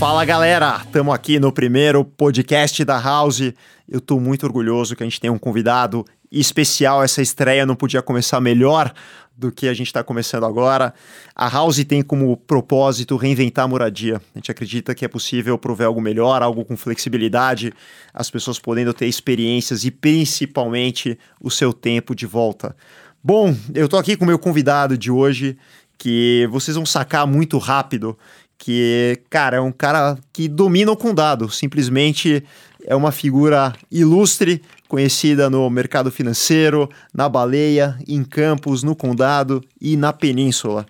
Fala 0.00 0.24
galera, 0.24 0.80
estamos 0.82 1.14
aqui 1.14 1.38
no 1.38 1.52
primeiro 1.52 2.02
podcast 2.02 2.82
da 2.86 2.98
House. 2.98 3.52
Eu 3.86 3.98
estou 3.98 4.18
muito 4.18 4.46
orgulhoso 4.46 4.96
que 4.96 5.02
a 5.02 5.06
gente 5.06 5.20
tenha 5.20 5.30
um 5.30 5.38
convidado 5.38 6.06
especial. 6.32 7.04
Essa 7.04 7.20
estreia 7.20 7.66
não 7.66 7.76
podia 7.76 8.00
começar 8.00 8.40
melhor 8.40 8.94
do 9.36 9.52
que 9.52 9.68
a 9.68 9.74
gente 9.74 9.88
está 9.88 10.02
começando 10.02 10.46
agora. 10.46 10.94
A 11.36 11.50
House 11.50 11.84
tem 11.84 12.00
como 12.00 12.34
propósito 12.34 13.14
reinventar 13.14 13.66
a 13.66 13.68
moradia. 13.68 14.22
A 14.34 14.38
gente 14.38 14.50
acredita 14.50 14.94
que 14.94 15.04
é 15.04 15.08
possível 15.08 15.58
prover 15.58 15.88
algo 15.88 16.00
melhor, 16.00 16.42
algo 16.42 16.64
com 16.64 16.78
flexibilidade, 16.78 17.70
as 18.14 18.30
pessoas 18.30 18.58
podendo 18.58 18.94
ter 18.94 19.04
experiências 19.04 19.84
e 19.84 19.90
principalmente 19.90 21.18
o 21.38 21.50
seu 21.50 21.74
tempo 21.74 22.14
de 22.14 22.24
volta. 22.24 22.74
Bom, 23.22 23.54
eu 23.74 23.84
estou 23.84 24.00
aqui 24.00 24.16
com 24.16 24.24
o 24.24 24.26
meu 24.26 24.38
convidado 24.38 24.96
de 24.96 25.10
hoje, 25.10 25.58
que 25.98 26.48
vocês 26.50 26.74
vão 26.74 26.86
sacar 26.86 27.26
muito 27.26 27.58
rápido 27.58 28.18
que, 28.60 29.22
cara, 29.30 29.56
é 29.56 29.60
um 29.60 29.72
cara 29.72 30.18
que 30.34 30.46
domina 30.46 30.92
o 30.92 30.96
condado, 30.96 31.48
simplesmente 31.48 32.44
é 32.84 32.94
uma 32.94 33.10
figura 33.10 33.72
ilustre, 33.90 34.60
conhecida 34.86 35.48
no 35.48 35.68
mercado 35.70 36.10
financeiro, 36.10 36.88
na 37.12 37.26
baleia, 37.26 37.98
em 38.06 38.22
campos, 38.22 38.82
no 38.82 38.94
condado 38.94 39.64
e 39.80 39.96
na 39.96 40.12
península. 40.12 40.84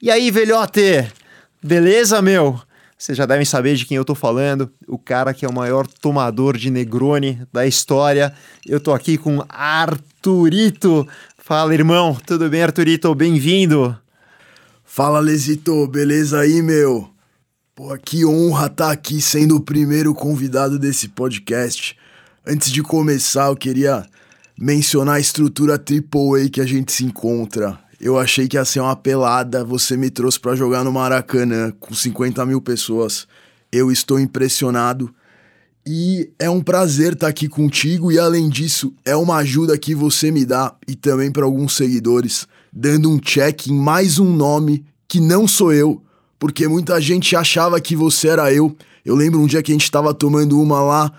E 0.00 0.12
aí, 0.12 0.30
velhote, 0.30 1.08
beleza, 1.60 2.22
meu? 2.22 2.60
Vocês 2.96 3.18
já 3.18 3.26
devem 3.26 3.44
saber 3.44 3.74
de 3.74 3.84
quem 3.84 3.96
eu 3.96 4.04
tô 4.04 4.14
falando, 4.14 4.70
o 4.86 4.96
cara 4.96 5.34
que 5.34 5.44
é 5.44 5.48
o 5.48 5.52
maior 5.52 5.88
tomador 5.88 6.56
de 6.56 6.70
Negroni 6.70 7.42
da 7.52 7.66
história. 7.66 8.32
Eu 8.64 8.78
tô 8.78 8.92
aqui 8.92 9.18
com 9.18 9.44
Arturito. 9.48 11.08
Fala, 11.36 11.74
irmão, 11.74 12.16
tudo 12.24 12.48
bem, 12.48 12.62
Arturito? 12.62 13.12
Bem-vindo. 13.12 13.98
Fala, 14.94 15.20
Lesito, 15.20 15.86
beleza 15.86 16.38
aí, 16.38 16.60
meu? 16.60 17.08
Pô, 17.74 17.96
que 17.96 18.26
honra 18.26 18.66
estar 18.66 18.88
tá 18.88 18.92
aqui 18.92 19.22
sendo 19.22 19.56
o 19.56 19.60
primeiro 19.62 20.12
convidado 20.12 20.78
desse 20.78 21.08
podcast. 21.08 21.96
Antes 22.46 22.70
de 22.70 22.82
começar, 22.82 23.46
eu 23.46 23.56
queria 23.56 24.04
mencionar 24.54 25.14
a 25.14 25.18
estrutura 25.18 25.76
AAA 25.76 26.50
que 26.50 26.60
a 26.60 26.66
gente 26.66 26.92
se 26.92 27.06
encontra. 27.06 27.78
Eu 27.98 28.18
achei 28.18 28.46
que 28.46 28.58
ia 28.58 28.66
ser 28.66 28.80
uma 28.80 28.94
pelada, 28.94 29.64
você 29.64 29.96
me 29.96 30.10
trouxe 30.10 30.38
para 30.38 30.54
jogar 30.54 30.84
no 30.84 30.92
Maracanã 30.92 31.72
com 31.80 31.94
50 31.94 32.44
mil 32.44 32.60
pessoas. 32.60 33.26
Eu 33.72 33.90
estou 33.90 34.20
impressionado 34.20 35.10
e 35.86 36.30
é 36.38 36.50
um 36.50 36.60
prazer 36.60 37.14
estar 37.14 37.28
tá 37.28 37.30
aqui 37.30 37.48
contigo. 37.48 38.12
E 38.12 38.18
além 38.18 38.46
disso, 38.46 38.92
é 39.06 39.16
uma 39.16 39.36
ajuda 39.36 39.78
que 39.78 39.94
você 39.94 40.30
me 40.30 40.44
dá 40.44 40.74
e 40.86 40.94
também 40.94 41.32
para 41.32 41.46
alguns 41.46 41.74
seguidores 41.78 42.46
dando 42.72 43.10
um 43.10 43.18
check 43.18 43.66
em 43.66 43.74
mais 43.74 44.18
um 44.18 44.32
nome 44.32 44.84
que 45.06 45.20
não 45.20 45.46
sou 45.46 45.72
eu, 45.72 46.02
porque 46.38 46.66
muita 46.66 46.98
gente 47.00 47.36
achava 47.36 47.78
que 47.80 47.94
você 47.94 48.28
era 48.28 48.52
eu. 48.52 48.74
Eu 49.04 49.14
lembro 49.14 49.40
um 49.40 49.46
dia 49.46 49.62
que 49.62 49.70
a 49.70 49.74
gente 49.74 49.84
estava 49.84 50.14
tomando 50.14 50.58
uma 50.58 50.80
lá 50.80 51.12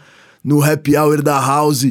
no 0.44 0.64
happy 0.64 0.98
hour 0.98 1.22
da 1.22 1.40
House 1.40 1.86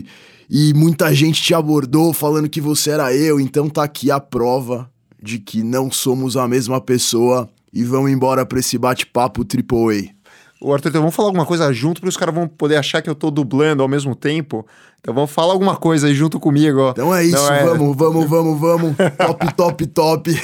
e 0.51 0.75
muita 0.75 1.15
gente 1.15 1.41
te 1.41 1.55
abordou 1.55 2.13
falando 2.13 2.49
que 2.49 2.61
você 2.61 2.91
era 2.91 3.15
eu, 3.15 3.39
então 3.39 3.71
tá 3.71 3.85
aqui 3.85 4.11
a 4.11 4.19
prova 4.19 4.91
de 5.23 5.39
que 5.39 5.63
não 5.63 5.91
somos 5.91 6.37
a 6.37 6.49
mesma 6.49 6.81
pessoa 6.81 7.49
e 7.73 7.85
vamos 7.85 8.11
embora 8.11 8.45
para 8.45 8.59
esse 8.59 8.77
bate-papo 8.77 9.43
AAA. 9.43 10.22
O 10.65 10.73
Arthur, 10.73 10.91
então 10.91 11.03
vamos 11.03 11.17
falar 11.17 11.27
alguma 11.27 11.45
coisa 11.45 11.73
junto, 11.73 12.01
porque 12.01 12.11
os 12.11 12.17
caras 12.17 12.33
vão 12.33 12.47
poder 12.47 12.77
achar 12.77 13.03
que 13.03 13.11
eu 13.11 13.17
tô 13.17 13.33
dublando 13.33 13.83
ao 13.83 13.89
mesmo 13.89 14.15
tempo. 14.15 14.65
Então 15.01 15.13
vamos 15.13 15.33
falar 15.33 15.55
alguma 15.55 15.75
coisa 15.75 16.07
aí 16.07 16.15
junto 16.15 16.39
comigo, 16.39 16.79
ó. 16.79 16.91
Então 16.93 17.13
é 17.13 17.25
isso, 17.25 17.35
Não, 17.35 17.53
é... 17.53 17.65
vamos, 17.65 17.97
vamos, 17.97 18.31
vamos, 18.31 18.61
vamos. 18.61 18.97
top, 19.19 19.55
top, 19.55 19.87
top. 19.89 20.31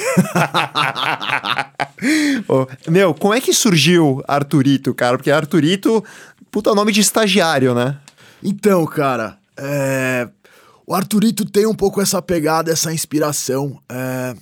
oh, 2.49 2.67
meu, 2.91 3.13
como 3.13 3.33
é 3.33 3.39
que 3.39 3.53
surgiu 3.53 4.21
Arturito, 4.27 4.93
cara? 4.93 5.15
Porque 5.15 5.31
Arturito, 5.31 6.03
puta 6.51 6.75
nome 6.75 6.91
de 6.91 6.99
estagiário, 6.99 7.73
né? 7.73 7.97
Então, 8.43 8.85
cara, 8.85 9.37
é... 9.55 10.27
o 10.85 10.93
Arturito 10.93 11.45
tem 11.45 11.65
um 11.65 11.73
pouco 11.73 12.01
essa 12.01 12.21
pegada, 12.21 12.69
essa 12.69 12.91
inspiração. 12.91 13.79
É... 13.87 14.35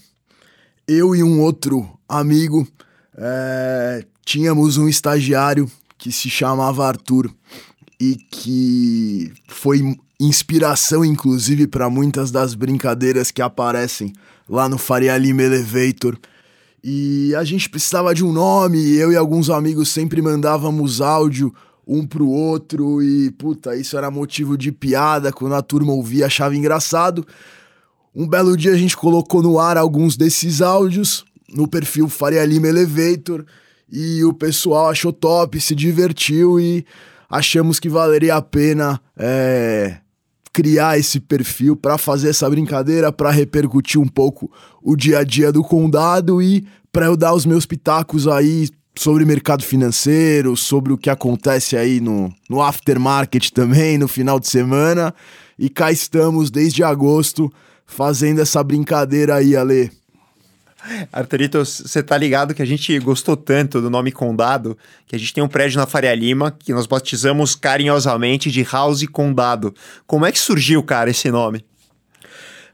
Eu 0.88 1.16
e 1.16 1.22
um 1.22 1.40
outro 1.40 1.88
amigo 2.10 2.68
é 3.16 4.04
tínhamos 4.28 4.76
um 4.76 4.90
estagiário 4.90 5.72
que 5.98 6.12
se 6.12 6.30
chamava 6.30 6.86
Arthur 6.86 7.32
e 7.98 8.16
que 8.16 9.32
foi 9.48 9.98
inspiração, 10.20 11.06
inclusive, 11.06 11.66
para 11.66 11.90
muitas 11.90 12.30
das 12.30 12.54
brincadeiras 12.54 13.32
que 13.32 13.42
aparecem 13.42 14.12
lá 14.48 14.68
no 14.68 14.78
Faria 14.78 15.18
Lima 15.18 15.44
Elevator. 15.44 16.18
E 16.84 17.34
a 17.36 17.44
gente 17.46 17.70
precisava 17.70 18.14
de 18.14 18.26
um 18.26 18.34
nome, 18.34 18.96
eu 18.98 19.14
e 19.14 19.16
alguns 19.16 19.50
amigos 19.50 19.88
sempre 19.88 20.22
mandávamos 20.22 21.00
áudio 21.00 21.54
um 21.88 22.06
pro 22.06 22.28
outro, 22.28 23.02
e 23.02 23.32
puta, 23.32 23.78
isso 23.78 23.98
era 23.98 24.12
motivo 24.12 24.58
de 24.58 24.74
piada 24.74 25.32
quando 25.32 25.56
a 25.56 25.62
turma 25.62 25.94
ouvia, 25.94 26.26
achava 26.26 26.54
engraçado. 26.54 27.26
Um 28.14 28.28
belo 28.28 28.58
dia 28.58 28.74
a 28.74 28.78
gente 28.78 28.98
colocou 28.98 29.42
no 29.42 29.58
ar 29.58 29.78
alguns 29.78 30.18
desses 30.18 30.62
áudios 30.62 31.24
no 31.48 31.66
perfil 31.66 32.10
Faria 32.10 32.44
Lima 32.44 32.68
Elevator 32.68 33.46
e 33.92 34.24
o 34.24 34.34
pessoal 34.34 34.90
achou 34.90 35.14
top, 35.14 35.60
se 35.60 35.74
divertiu 35.74 36.60
e 36.60 36.86
achamos 37.30 37.80
que 37.80 37.90
valeria 37.90 38.36
a 38.36 38.42
pena 38.42 39.00
é, 39.18 39.98
criar 40.52 40.98
esse 40.98 41.20
perfil 41.20 41.76
para 41.76 41.98
fazer 41.98 42.30
essa 42.30 42.50
brincadeira, 42.50 43.12
para 43.12 43.32
repercutir 43.32 44.00
um 44.00 44.08
pouco 44.08 44.52
o 44.82 44.96
dia 44.96 45.20
a 45.20 45.24
dia 45.24 45.52
do 45.52 45.64
condado 45.64 46.42
e 46.42 46.66
para 46.92 47.06
eu 47.06 47.16
dar 47.16 47.34
os 47.34 47.46
meus 47.46 47.66
pitacos 47.66 48.28
aí 48.28 48.70
sobre 48.98 49.24
mercado 49.26 49.64
financeiro, 49.64 50.58
sobre 50.58 50.92
o 50.92 50.98
que 50.98 51.10
acontece 51.10 51.78
aí 51.78 52.00
no, 52.02 52.34
no 52.50 52.62
aftermarket 52.62 53.52
também, 53.52 53.98
no 53.98 54.08
final 54.08 54.40
de 54.40 54.48
semana. 54.48 55.14
E 55.58 55.70
cá 55.70 55.92
estamos 55.92 56.50
desde 56.50 56.84
agosto 56.84 57.52
fazendo 57.86 58.42
essa 58.42 58.64
brincadeira 58.64 59.36
aí, 59.36 59.56
Ale. 59.56 59.92
Arthurito, 61.12 61.60
você 61.60 62.02
tá 62.02 62.18
ligado 62.18 62.54
que 62.54 62.62
a 62.62 62.66
gente 62.66 62.98
gostou 63.00 63.36
tanto 63.36 63.82
do 63.82 63.90
nome 63.90 64.12
Condado 64.12 64.78
que 65.06 65.16
a 65.16 65.20
gente 65.20 65.34
tem 65.34 65.44
um 65.44 65.48
prédio 65.48 65.80
na 65.80 65.86
Faria 65.86 66.14
Lima 66.14 66.56
que 66.58 66.74
nós 66.74 66.86
batizamos 66.86 67.56
carinhosamente 67.56 68.52
de 68.52 68.64
House 68.64 69.06
Condado. 69.08 69.74
Como 70.06 70.26
é 70.26 70.32
que 70.32 70.40
surgiu, 70.40 70.84
cara, 70.84 71.10
esse 71.10 71.30
nome? 71.30 71.66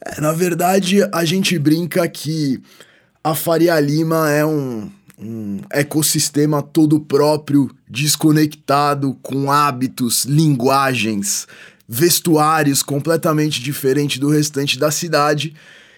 É, 0.06 0.20
na 0.20 0.32
verdade, 0.32 1.00
a 1.12 1.24
gente 1.26 1.58
brinca 1.58 2.08
que 2.08 2.62
a 3.24 3.34
Faria 3.34 3.80
Lima 3.80 4.30
é 4.30 4.46
um, 4.46 4.92
um 5.18 5.60
ecossistema 5.72 6.62
todo 6.62 7.00
próprio, 7.00 7.70
desconectado, 7.90 9.18
com 9.22 9.52
hábitos, 9.52 10.26
linguagens, 10.26 11.48
vestuários 11.88 12.84
completamente 12.84 13.62
diferente 13.62 14.20
do 14.20 14.30
restante 14.30 14.78
da 14.78 14.92
cidade 14.92 15.54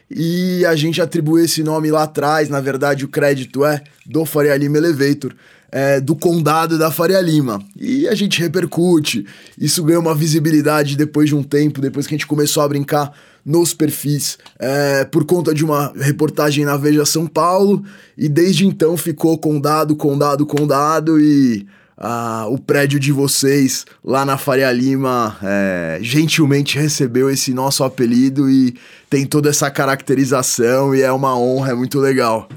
e 0.10 0.66
a 0.66 0.76
gente 0.76 1.02
atribuiu 1.02 1.46
esse 1.46 1.64
nome 1.64 1.90
lá 1.92 2.04
atrás, 2.04 2.50
na 2.50 2.62
verdade 2.62 3.06
o 3.06 3.08
crédito 3.08 3.66
é 3.66 3.82
do 4.06 4.26
Faria 4.26 4.56
Lima 4.56 4.78
Elevator, 4.78 5.34
é, 5.72 6.00
do 6.00 6.16
condado 6.16 6.78
da 6.78 6.92
Faria 6.92 7.20
Lima. 7.20 7.62
E 7.76 8.08
a 8.08 8.16
gente 8.16 8.40
repercute, 8.40 9.26
isso 9.60 9.84
ganhou 9.84 10.02
uma 10.02 10.16
visibilidade 10.16 10.96
depois 10.96 11.30
de 11.30 11.36
um 11.36 11.44
tempo, 11.44 11.82
depois 11.82 12.08
que 12.08 12.14
a 12.14 12.18
gente 12.18 12.28
começou 12.28 12.64
a 12.64 12.68
brincar 12.68 13.12
nos 13.44 13.74
perfis, 13.74 14.38
é, 14.58 15.06
por 15.06 15.26
conta 15.26 15.54
de 15.54 15.64
uma 15.64 15.94
reportagem 15.98 16.66
na 16.66 16.78
Veja 16.78 17.06
São 17.06 17.28
Paulo, 17.28 17.84
e 18.18 18.28
desde 18.28 18.66
então 18.66 18.98
ficou 18.98 19.38
condado, 19.38 19.96
condado, 19.96 20.46
condado, 20.46 21.20
e 21.20 21.68
ah, 21.98 22.46
o 22.50 22.58
prédio 22.58 23.00
de 23.00 23.12
vocês 23.12 23.86
lá 24.04 24.26
na 24.26 24.38
Faria 24.38 24.72
Lima 24.72 25.38
é, 25.42 26.00
gentilmente 26.02 26.78
recebeu 26.78 27.30
esse 27.30 27.54
nosso 27.54 27.84
apelido 27.84 28.50
e 28.50 28.76
tem 29.10 29.26
toda 29.26 29.50
essa 29.50 29.72
caracterização 29.72 30.94
e 30.94 31.02
é 31.02 31.12
uma 31.12 31.38
honra, 31.38 31.72
é 31.72 31.76
muito 31.76 32.00
legal. 32.00 32.50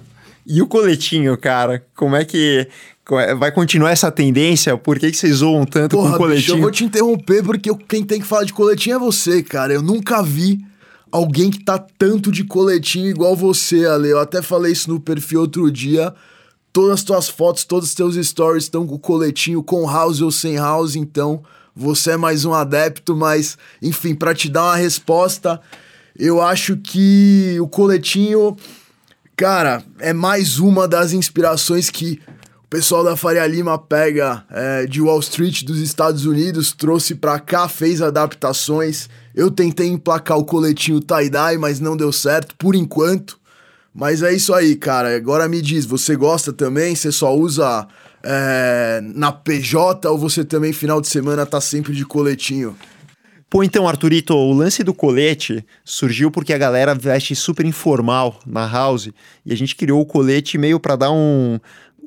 E 0.44 0.60
o 0.60 0.66
coletinho, 0.66 1.36
cara, 1.36 1.84
como 1.94 2.16
é 2.16 2.24
que 2.24 2.66
é, 3.12 3.34
vai 3.34 3.52
continuar 3.52 3.90
essa 3.90 4.10
tendência? 4.10 4.76
Por 4.76 4.98
que, 4.98 5.10
que 5.10 5.16
vocês 5.16 5.36
zoam 5.36 5.64
tanto 5.64 5.96
Porra, 5.96 6.10
com 6.10 6.14
o 6.14 6.18
coletinho? 6.18 6.40
Bicho, 6.40 6.56
eu 6.56 6.60
vou 6.60 6.70
te 6.70 6.84
interromper 6.84 7.42
porque 7.44 7.70
quem 7.86 8.02
tem 8.02 8.20
que 8.20 8.26
falar 8.26 8.44
de 8.44 8.52
coletinho 8.52 8.96
é 8.96 8.98
você, 8.98 9.42
cara. 9.42 9.72
Eu 9.72 9.82
nunca 9.82 10.22
vi 10.22 10.58
alguém 11.12 11.50
que 11.50 11.62
tá 11.62 11.78
tanto 11.78 12.32
de 12.32 12.44
coletinho 12.44 13.08
igual 13.08 13.36
você, 13.36 13.86
Ale. 13.86 14.08
Eu 14.08 14.18
até 14.18 14.42
falei 14.42 14.72
isso 14.72 14.90
no 14.90 14.98
perfil 14.98 15.42
outro 15.42 15.70
dia 15.70 16.12
todas 16.78 17.00
as 17.00 17.02
tuas 17.02 17.28
fotos, 17.28 17.64
todos 17.64 17.88
os 17.88 17.94
teus 17.96 18.14
stories 18.14 18.62
estão 18.62 18.86
com 18.86 18.94
o 18.94 18.98
coletinho 19.00 19.64
com 19.64 19.84
house 19.84 20.20
ou 20.20 20.30
sem 20.30 20.54
house, 20.54 20.94
então 20.94 21.42
você 21.74 22.12
é 22.12 22.16
mais 22.16 22.44
um 22.44 22.54
adepto, 22.54 23.16
mas 23.16 23.58
enfim, 23.82 24.14
para 24.14 24.32
te 24.32 24.48
dar 24.48 24.62
uma 24.62 24.76
resposta, 24.76 25.60
eu 26.16 26.40
acho 26.40 26.76
que 26.76 27.58
o 27.60 27.66
coletinho, 27.66 28.56
cara, 29.34 29.82
é 29.98 30.12
mais 30.12 30.60
uma 30.60 30.86
das 30.86 31.12
inspirações 31.12 31.90
que 31.90 32.20
o 32.62 32.68
pessoal 32.70 33.02
da 33.02 33.16
Faria 33.16 33.44
Lima 33.44 33.76
pega 33.76 34.44
é, 34.48 34.86
de 34.86 35.02
Wall 35.02 35.18
Street 35.18 35.64
dos 35.64 35.80
Estados 35.80 36.26
Unidos, 36.26 36.70
trouxe 36.70 37.16
para 37.16 37.40
cá, 37.40 37.68
fez 37.68 38.00
adaptações. 38.00 39.08
Eu 39.34 39.50
tentei 39.50 39.88
emplacar 39.88 40.38
o 40.38 40.44
coletinho 40.44 41.00
tie-dye, 41.00 41.58
mas 41.58 41.80
não 41.80 41.96
deu 41.96 42.12
certo 42.12 42.54
por 42.56 42.76
enquanto 42.76 43.36
Mas 43.98 44.22
é 44.22 44.32
isso 44.32 44.54
aí, 44.54 44.76
cara. 44.76 45.16
Agora 45.16 45.48
me 45.48 45.60
diz, 45.60 45.84
você 45.84 46.14
gosta 46.14 46.52
também? 46.52 46.94
Você 46.94 47.10
só 47.10 47.34
usa 47.34 47.84
é, 48.22 49.00
na 49.02 49.32
PJ 49.32 50.08
ou 50.08 50.16
você 50.16 50.44
também, 50.44 50.72
final 50.72 51.00
de 51.00 51.08
semana, 51.08 51.44
tá 51.44 51.60
sempre 51.60 51.92
de 51.92 52.04
coletinho? 52.04 52.76
Pô, 53.50 53.64
então, 53.64 53.88
Arthurito, 53.88 54.36
o 54.36 54.52
lance 54.52 54.84
do 54.84 54.94
colete 54.94 55.66
surgiu 55.84 56.30
porque 56.30 56.52
a 56.52 56.58
galera 56.58 56.94
veste 56.94 57.34
super 57.34 57.66
informal 57.66 58.38
na 58.46 58.68
house 58.68 59.10
e 59.44 59.52
a 59.52 59.56
gente 59.56 59.74
criou 59.74 60.00
o 60.00 60.06
colete 60.06 60.56
meio 60.56 60.78
para 60.78 60.94
dar 60.94 61.10
um, 61.10 61.58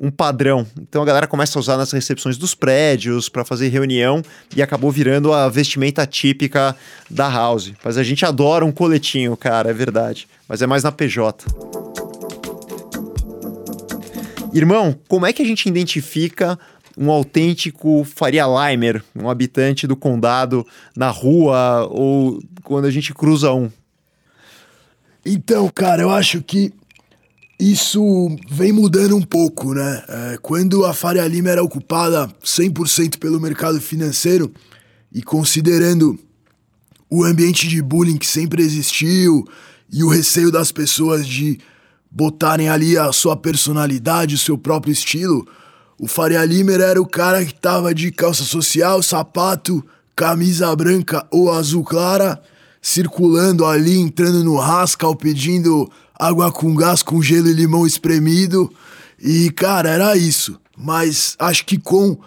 um 0.02 0.10
padrão. 0.10 0.66
Então 0.80 1.02
a 1.02 1.04
galera 1.04 1.26
começa 1.28 1.58
a 1.58 1.60
usar 1.60 1.76
nas 1.76 1.92
recepções 1.92 2.36
dos 2.36 2.54
prédios 2.54 3.28
para 3.28 3.44
fazer 3.44 3.68
reunião 3.68 4.22
e 4.56 4.60
acabou 4.60 4.90
virando 4.90 5.32
a 5.32 5.48
vestimenta 5.48 6.06
típica 6.06 6.74
da 7.08 7.28
house. 7.28 7.72
Mas 7.84 7.96
a 7.96 8.02
gente 8.02 8.24
adora 8.24 8.64
um 8.64 8.72
coletinho, 8.72 9.36
cara, 9.36 9.70
é 9.70 9.72
verdade. 9.72 10.26
Mas 10.48 10.60
é 10.60 10.66
mais 10.66 10.82
na 10.82 10.90
PJ. 10.90 11.44
Irmão, 14.52 14.98
como 15.08 15.24
é 15.24 15.32
que 15.32 15.42
a 15.42 15.46
gente 15.46 15.66
identifica 15.68 16.58
um 16.96 17.10
autêntico 17.10 18.04
Faria 18.04 18.44
Limer, 18.44 19.02
um 19.16 19.30
habitante 19.30 19.86
do 19.86 19.96
condado 19.96 20.66
na 20.94 21.08
rua 21.08 21.88
ou 21.90 22.42
quando 22.62 22.84
a 22.84 22.90
gente 22.90 23.14
cruza 23.14 23.52
um? 23.52 23.70
Então, 25.24 25.70
cara, 25.74 26.02
eu 26.02 26.10
acho 26.10 26.42
que 26.42 26.72
isso 27.58 28.28
vem 28.50 28.72
mudando 28.72 29.16
um 29.16 29.22
pouco, 29.22 29.72
né? 29.72 30.04
É, 30.08 30.38
quando 30.42 30.84
a 30.84 30.92
Faria 30.92 31.26
Lima 31.26 31.48
era 31.48 31.62
ocupada 31.62 32.28
100% 32.44 33.18
pelo 33.18 33.40
mercado 33.40 33.80
financeiro 33.80 34.52
e 35.10 35.22
considerando 35.22 36.18
o 37.08 37.24
ambiente 37.24 37.68
de 37.68 37.80
bullying 37.80 38.18
que 38.18 38.26
sempre 38.26 38.62
existiu 38.62 39.46
e 39.90 40.02
o 40.02 40.08
receio 40.08 40.50
das 40.50 40.72
pessoas 40.72 41.26
de 41.26 41.58
botarem 42.14 42.68
ali 42.68 42.98
a 42.98 43.10
sua 43.12 43.36
personalidade, 43.36 44.34
o 44.34 44.38
seu 44.38 44.58
próprio 44.58 44.92
estilo, 44.92 45.46
o 45.98 46.06
Faria 46.06 46.44
Limer 46.44 46.80
era 46.80 47.00
o 47.00 47.06
cara 47.06 47.44
que 47.44 47.54
tava 47.54 47.94
de 47.94 48.10
calça 48.10 48.42
social, 48.44 49.02
sapato, 49.02 49.84
camisa 50.14 50.74
branca 50.74 51.26
ou 51.30 51.50
azul 51.52 51.84
clara, 51.84 52.42
circulando 52.82 53.64
ali, 53.64 53.98
entrando 53.98 54.42
no 54.42 54.56
rascal, 54.56 55.14
pedindo 55.14 55.88
água 56.18 56.50
com 56.50 56.74
gás, 56.74 57.02
com 57.02 57.22
gelo 57.22 57.48
e 57.48 57.52
limão 57.52 57.86
espremido. 57.86 58.70
E, 59.18 59.50
cara, 59.50 59.88
era 59.88 60.16
isso. 60.16 60.58
Mas 60.76 61.36
acho 61.38 61.64
que 61.64 61.78
com 61.78 62.18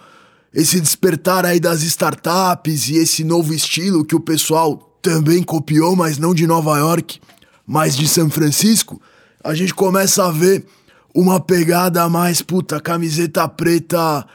esse 0.54 0.80
despertar 0.80 1.44
aí 1.44 1.60
das 1.60 1.82
startups 1.82 2.88
e 2.88 2.96
esse 2.96 3.22
novo 3.22 3.52
estilo 3.52 4.04
que 4.04 4.16
o 4.16 4.20
pessoal 4.20 4.98
também 5.02 5.42
copiou, 5.42 5.94
mas 5.94 6.16
não 6.16 6.34
de 6.34 6.46
Nova 6.46 6.78
York, 6.78 7.20
mas 7.66 7.94
de 7.94 8.08
São 8.08 8.30
Francisco, 8.30 9.00
a 9.46 9.54
gente 9.54 9.72
começa 9.72 10.26
a 10.26 10.30
ver 10.30 10.66
uma 11.14 11.38
pegada 11.38 12.08
mais, 12.08 12.42
puta, 12.42 12.80
camiseta 12.80 13.48
preta 13.48 14.26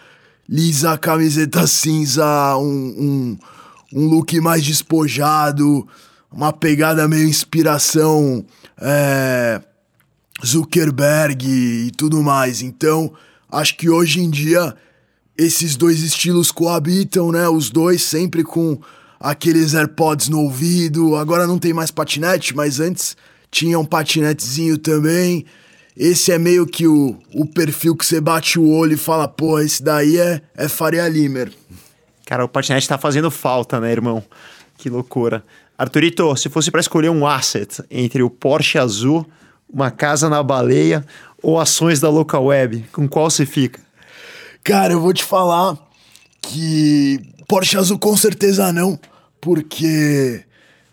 lisa, 0.48 0.98
camiseta 0.98 1.68
cinza, 1.68 2.26
um, 2.58 3.38
um, 3.94 4.00
um 4.02 4.08
look 4.08 4.40
mais 4.40 4.64
despojado, 4.64 5.86
uma 6.32 6.54
pegada 6.54 7.08
meio 7.10 7.28
inspiração 7.28 8.46
é, 8.80 9.62
Zuckerberg 10.46 11.46
e 11.46 11.92
tudo 11.92 12.24
mais. 12.24 12.62
Então, 12.62 13.12
acho 13.52 13.76
que 13.78 13.90
hoje 13.90 14.22
em 14.22 14.30
dia 14.30 14.74
esses 15.38 15.76
dois 15.76 16.02
estilos 16.02 16.52
coabitam, 16.52 17.34
né? 17.34 17.50
Os 17.50 17.70
dois 17.70 18.02
sempre 18.02 18.44
com 18.44 18.80
aqueles 19.20 19.74
AirPods 19.74 20.30
no 20.30 20.40
ouvido. 20.40 21.18
Agora 21.18 21.46
não 21.46 21.60
tem 21.60 21.74
mais 21.74 21.92
patinete, 21.92 22.56
mas 22.56 22.80
antes 22.80 23.18
tinha 23.52 23.78
um 23.78 23.86
patinetezinho 23.86 24.78
também. 24.78 25.46
Esse 25.96 26.32
é 26.32 26.40
meio 26.40 26.66
que 26.66 26.88
o, 26.88 27.20
o 27.36 27.46
perfil 27.46 27.96
que 27.96 28.06
você 28.06 28.22
bate 28.22 28.58
o 28.58 28.70
olho 28.70 28.94
e 28.94 28.98
fala, 28.98 29.28
pô, 29.28 29.60
esse 29.60 29.84
daí 29.84 30.18
é, 30.18 30.42
é 30.56 30.68
Faria 30.70 31.08
Limer. 31.08 31.52
Cara, 32.26 32.46
o 32.46 32.50
patinete 32.50 32.88
tá 32.88 32.98
fazendo 32.98 33.30
falta, 33.30 33.80
né, 33.80 33.92
irmão? 33.92 34.24
Que 34.78 34.90
loucura. 34.90 35.44
Arthurito, 35.78 36.36
se 36.38 36.48
fosse 36.48 36.72
para 36.72 36.80
escolher 36.80 37.10
um 37.10 37.28
asset 37.28 37.84
entre 37.92 38.24
o 38.24 38.30
Porsche 38.30 38.78
azul, 38.78 39.26
uma 39.72 39.92
casa 39.92 40.30
na 40.30 40.42
baleia 40.42 41.06
ou 41.44 41.60
ações 41.60 42.00
da 42.00 42.10
local 42.10 42.46
web, 42.46 42.86
com 42.92 43.08
qual 43.08 43.30
você 43.30 43.46
fica? 43.46 43.82
Cara, 44.64 44.94
eu 44.94 45.02
vou 45.02 45.14
te 45.14 45.24
falar 45.24 45.78
que 46.42 47.20
Porsche 47.48 47.78
azul 47.78 48.00
com 48.00 48.16
certeza 48.16 48.72
não, 48.72 48.98
porque 49.42 50.44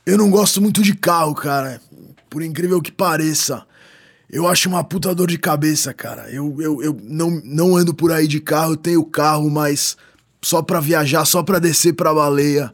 eu 0.04 0.18
não 0.18 0.30
gosto 0.30 0.60
muito 0.60 0.82
de 0.82 0.94
carro, 0.94 1.34
cara. 1.34 1.80
Por 2.28 2.42
incrível 2.42 2.80
que 2.80 2.92
pareça. 2.92 3.64
Eu 4.30 4.46
acho 4.46 4.68
uma 4.68 4.84
puta 4.84 5.14
dor 5.14 5.28
de 5.28 5.38
cabeça, 5.38 5.94
cara. 5.94 6.30
Eu, 6.30 6.56
eu, 6.60 6.82
eu 6.82 6.96
não, 7.02 7.40
não 7.44 7.76
ando 7.76 7.94
por 7.94 8.12
aí 8.12 8.28
de 8.28 8.40
carro, 8.40 8.72
eu 8.72 8.76
tenho 8.76 9.04
carro, 9.04 9.48
mas 9.48 9.96
só 10.42 10.60
pra 10.60 10.80
viajar, 10.80 11.24
só 11.24 11.42
pra 11.42 11.58
descer 11.58 11.94
pra 11.94 12.12
baleia 12.12 12.72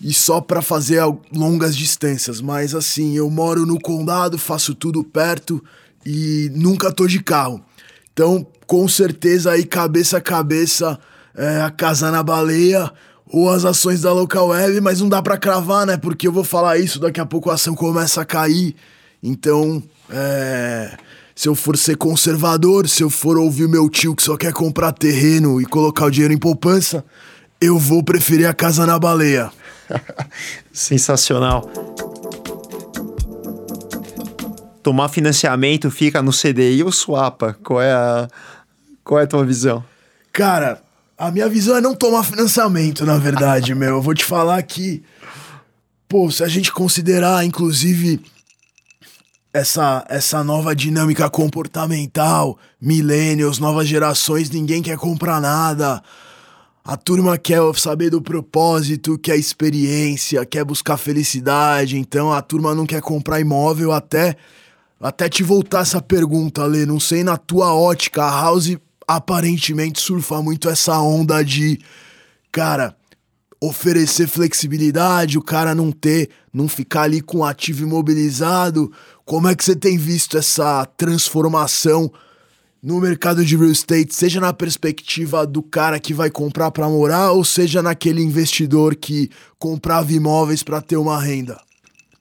e 0.00 0.12
só 0.12 0.40
pra 0.40 0.60
fazer 0.60 1.00
longas 1.32 1.76
distâncias. 1.76 2.40
Mas 2.40 2.74
assim, 2.74 3.16
eu 3.16 3.30
moro 3.30 3.64
no 3.64 3.80
condado, 3.80 4.36
faço 4.38 4.74
tudo 4.74 5.04
perto 5.04 5.62
e 6.04 6.50
nunca 6.54 6.92
tô 6.92 7.06
de 7.06 7.22
carro. 7.22 7.64
Então, 8.12 8.44
com 8.66 8.88
certeza 8.88 9.52
aí, 9.52 9.64
cabeça 9.64 10.18
a 10.18 10.20
cabeça, 10.20 10.98
é, 11.34 11.60
a 11.60 11.70
casa 11.70 12.10
na 12.10 12.22
baleia 12.22 12.92
ou 13.30 13.50
as 13.50 13.64
ações 13.64 14.02
da 14.02 14.12
local 14.12 14.48
web, 14.48 14.80
mas 14.80 15.00
não 15.00 15.08
dá 15.08 15.22
pra 15.22 15.36
cravar, 15.36 15.86
né? 15.86 15.96
Porque 15.96 16.26
eu 16.26 16.32
vou 16.32 16.44
falar 16.44 16.78
isso, 16.78 16.98
daqui 16.98 17.20
a 17.20 17.26
pouco 17.26 17.50
a 17.50 17.54
ação 17.54 17.74
começa 17.74 18.20
a 18.20 18.24
cair. 18.24 18.74
Então, 19.22 19.82
é, 20.10 20.96
se 21.34 21.48
eu 21.48 21.54
for 21.54 21.76
ser 21.76 21.96
conservador, 21.96 22.88
se 22.88 23.02
eu 23.02 23.10
for 23.10 23.36
ouvir 23.36 23.68
meu 23.68 23.88
tio 23.88 24.14
que 24.14 24.22
só 24.22 24.36
quer 24.36 24.52
comprar 24.52 24.92
terreno 24.92 25.60
e 25.60 25.66
colocar 25.66 26.06
o 26.06 26.10
dinheiro 26.10 26.32
em 26.32 26.38
poupança, 26.38 27.04
eu 27.60 27.78
vou 27.78 28.02
preferir 28.02 28.48
a 28.48 28.54
casa 28.54 28.86
na 28.86 28.98
baleia. 28.98 29.50
Sensacional. 30.72 31.68
Tomar 34.82 35.08
financiamento 35.08 35.90
fica 35.90 36.22
no 36.22 36.32
CDI 36.32 36.82
ou 36.82 36.90
Swapa? 36.90 37.58
Qual 37.62 37.80
é 37.82 37.92
a, 37.92 38.28
qual 39.04 39.20
é 39.20 39.24
a 39.24 39.26
tua 39.26 39.44
visão? 39.44 39.84
Cara, 40.32 40.80
a 41.18 41.32
minha 41.32 41.48
visão 41.48 41.76
é 41.76 41.80
não 41.80 41.96
tomar 41.96 42.22
financiamento, 42.22 43.04
na 43.04 43.18
verdade, 43.18 43.74
meu. 43.74 43.96
Eu 43.96 44.02
vou 44.02 44.14
te 44.14 44.24
falar 44.24 44.62
que, 44.62 45.02
pô, 46.08 46.30
se 46.30 46.44
a 46.44 46.48
gente 46.48 46.72
considerar, 46.72 47.44
inclusive, 47.44 48.20
essa, 49.52 50.06
essa 50.08 50.44
nova 50.44 50.76
dinâmica 50.76 51.28
comportamental, 51.28 52.56
millennials, 52.80 53.58
novas 53.58 53.88
gerações, 53.88 54.48
ninguém 54.48 54.80
quer 54.80 54.96
comprar 54.96 55.40
nada. 55.40 56.00
A 56.84 56.96
turma 56.96 57.36
quer 57.36 57.60
saber 57.76 58.10
do 58.10 58.22
propósito, 58.22 59.18
quer 59.18 59.36
experiência, 59.36 60.46
quer 60.46 60.64
buscar 60.64 60.96
felicidade. 60.96 61.98
Então 61.98 62.32
a 62.32 62.40
turma 62.40 62.74
não 62.74 62.86
quer 62.86 63.02
comprar 63.02 63.40
imóvel 63.40 63.90
até 63.90 64.36
até 65.00 65.28
te 65.28 65.42
voltar 65.42 65.80
essa 65.80 66.00
pergunta, 66.00 66.64
Lê. 66.64 66.86
Não 66.86 66.98
sei 66.98 67.22
na 67.22 67.36
tua 67.36 67.74
ótica, 67.74 68.24
a 68.24 68.30
House 68.30 68.76
aparentemente 69.08 70.02
surfa 70.02 70.42
muito 70.42 70.68
essa 70.68 71.00
onda 71.00 71.42
de 71.42 71.80
cara, 72.52 72.94
oferecer 73.58 74.28
flexibilidade, 74.28 75.38
o 75.38 75.42
cara 75.42 75.74
não 75.74 75.90
ter, 75.90 76.28
não 76.52 76.68
ficar 76.68 77.02
ali 77.02 77.22
com 77.22 77.42
ativo 77.42 77.84
imobilizado. 77.84 78.92
Como 79.24 79.48
é 79.48 79.54
que 79.54 79.64
você 79.64 79.74
tem 79.74 79.96
visto 79.96 80.36
essa 80.36 80.84
transformação 80.84 82.12
no 82.82 83.00
mercado 83.00 83.44
de 83.44 83.56
real 83.56 83.70
estate, 83.70 84.14
seja 84.14 84.40
na 84.40 84.52
perspectiva 84.52 85.44
do 85.46 85.62
cara 85.62 85.98
que 85.98 86.14
vai 86.14 86.30
comprar 86.30 86.70
para 86.70 86.88
morar 86.88 87.32
ou 87.32 87.44
seja 87.44 87.82
naquele 87.82 88.22
investidor 88.22 88.94
que 88.94 89.30
comprava 89.58 90.12
imóveis 90.12 90.62
para 90.62 90.80
ter 90.80 90.96
uma 90.96 91.20
renda? 91.20 91.58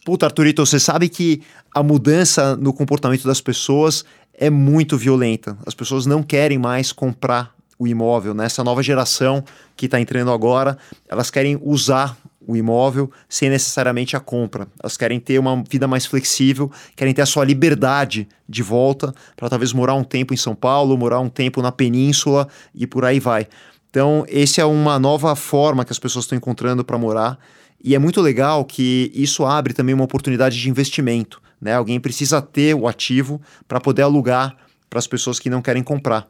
Puta, 0.07 0.25
Arthurito, 0.25 0.65
você 0.65 0.79
sabe 0.79 1.09
que 1.09 1.41
a 1.75 1.83
mudança 1.83 2.55
no 2.55 2.71
comportamento 2.71 3.27
das 3.27 3.41
pessoas 3.41 4.05
é 4.33 4.49
muito 4.49 4.97
violenta. 4.97 5.57
As 5.65 5.73
pessoas 5.73 6.05
não 6.05 6.23
querem 6.23 6.57
mais 6.57 6.93
comprar 6.93 7.53
o 7.77 7.85
imóvel, 7.85 8.33
né? 8.33 8.45
Essa 8.45 8.63
nova 8.63 8.81
geração 8.81 9.43
que 9.75 9.83
está 9.83 9.99
entrando 9.99 10.31
agora, 10.31 10.77
elas 11.09 11.29
querem 11.29 11.59
usar 11.61 12.17
o 12.39 12.55
imóvel 12.55 13.11
sem 13.27 13.49
necessariamente 13.49 14.15
a 14.15 14.21
compra. 14.21 14.69
Elas 14.81 14.95
querem 14.95 15.19
ter 15.19 15.39
uma 15.39 15.61
vida 15.69 15.89
mais 15.89 16.05
flexível, 16.05 16.71
querem 16.95 17.13
ter 17.13 17.23
a 17.23 17.25
sua 17.25 17.43
liberdade 17.43 18.29
de 18.47 18.63
volta 18.63 19.13
para 19.35 19.49
talvez 19.49 19.73
morar 19.73 19.95
um 19.95 20.05
tempo 20.05 20.33
em 20.33 20.37
São 20.37 20.55
Paulo, 20.55 20.97
morar 20.97 21.19
um 21.19 21.27
tempo 21.27 21.61
na 21.61 21.69
península 21.69 22.47
e 22.73 22.87
por 22.87 23.03
aí 23.03 23.19
vai. 23.19 23.45
Então, 23.89 24.25
essa 24.29 24.61
é 24.61 24.65
uma 24.65 24.97
nova 24.97 25.35
forma 25.35 25.83
que 25.83 25.91
as 25.91 25.99
pessoas 25.99 26.23
estão 26.23 26.37
encontrando 26.37 26.85
para 26.85 26.97
morar. 26.97 27.37
E 27.83 27.95
é 27.95 27.99
muito 27.99 28.21
legal 28.21 28.65
que 28.65 29.11
isso 29.13 29.45
abre 29.45 29.73
também 29.73 29.93
uma 29.93 30.03
oportunidade 30.03 30.59
de 30.59 30.69
investimento. 30.69 31.41
Né? 31.61 31.73
Alguém 31.73 31.99
precisa 31.99 32.41
ter 32.41 32.73
o 32.75 32.87
ativo 32.87 33.41
para 33.67 33.79
poder 33.79 34.03
alugar 34.03 34.55
para 34.89 34.99
as 34.99 35.07
pessoas 35.07 35.39
que 35.39 35.49
não 35.49 35.61
querem 35.61 35.83
comprar. 35.83 36.27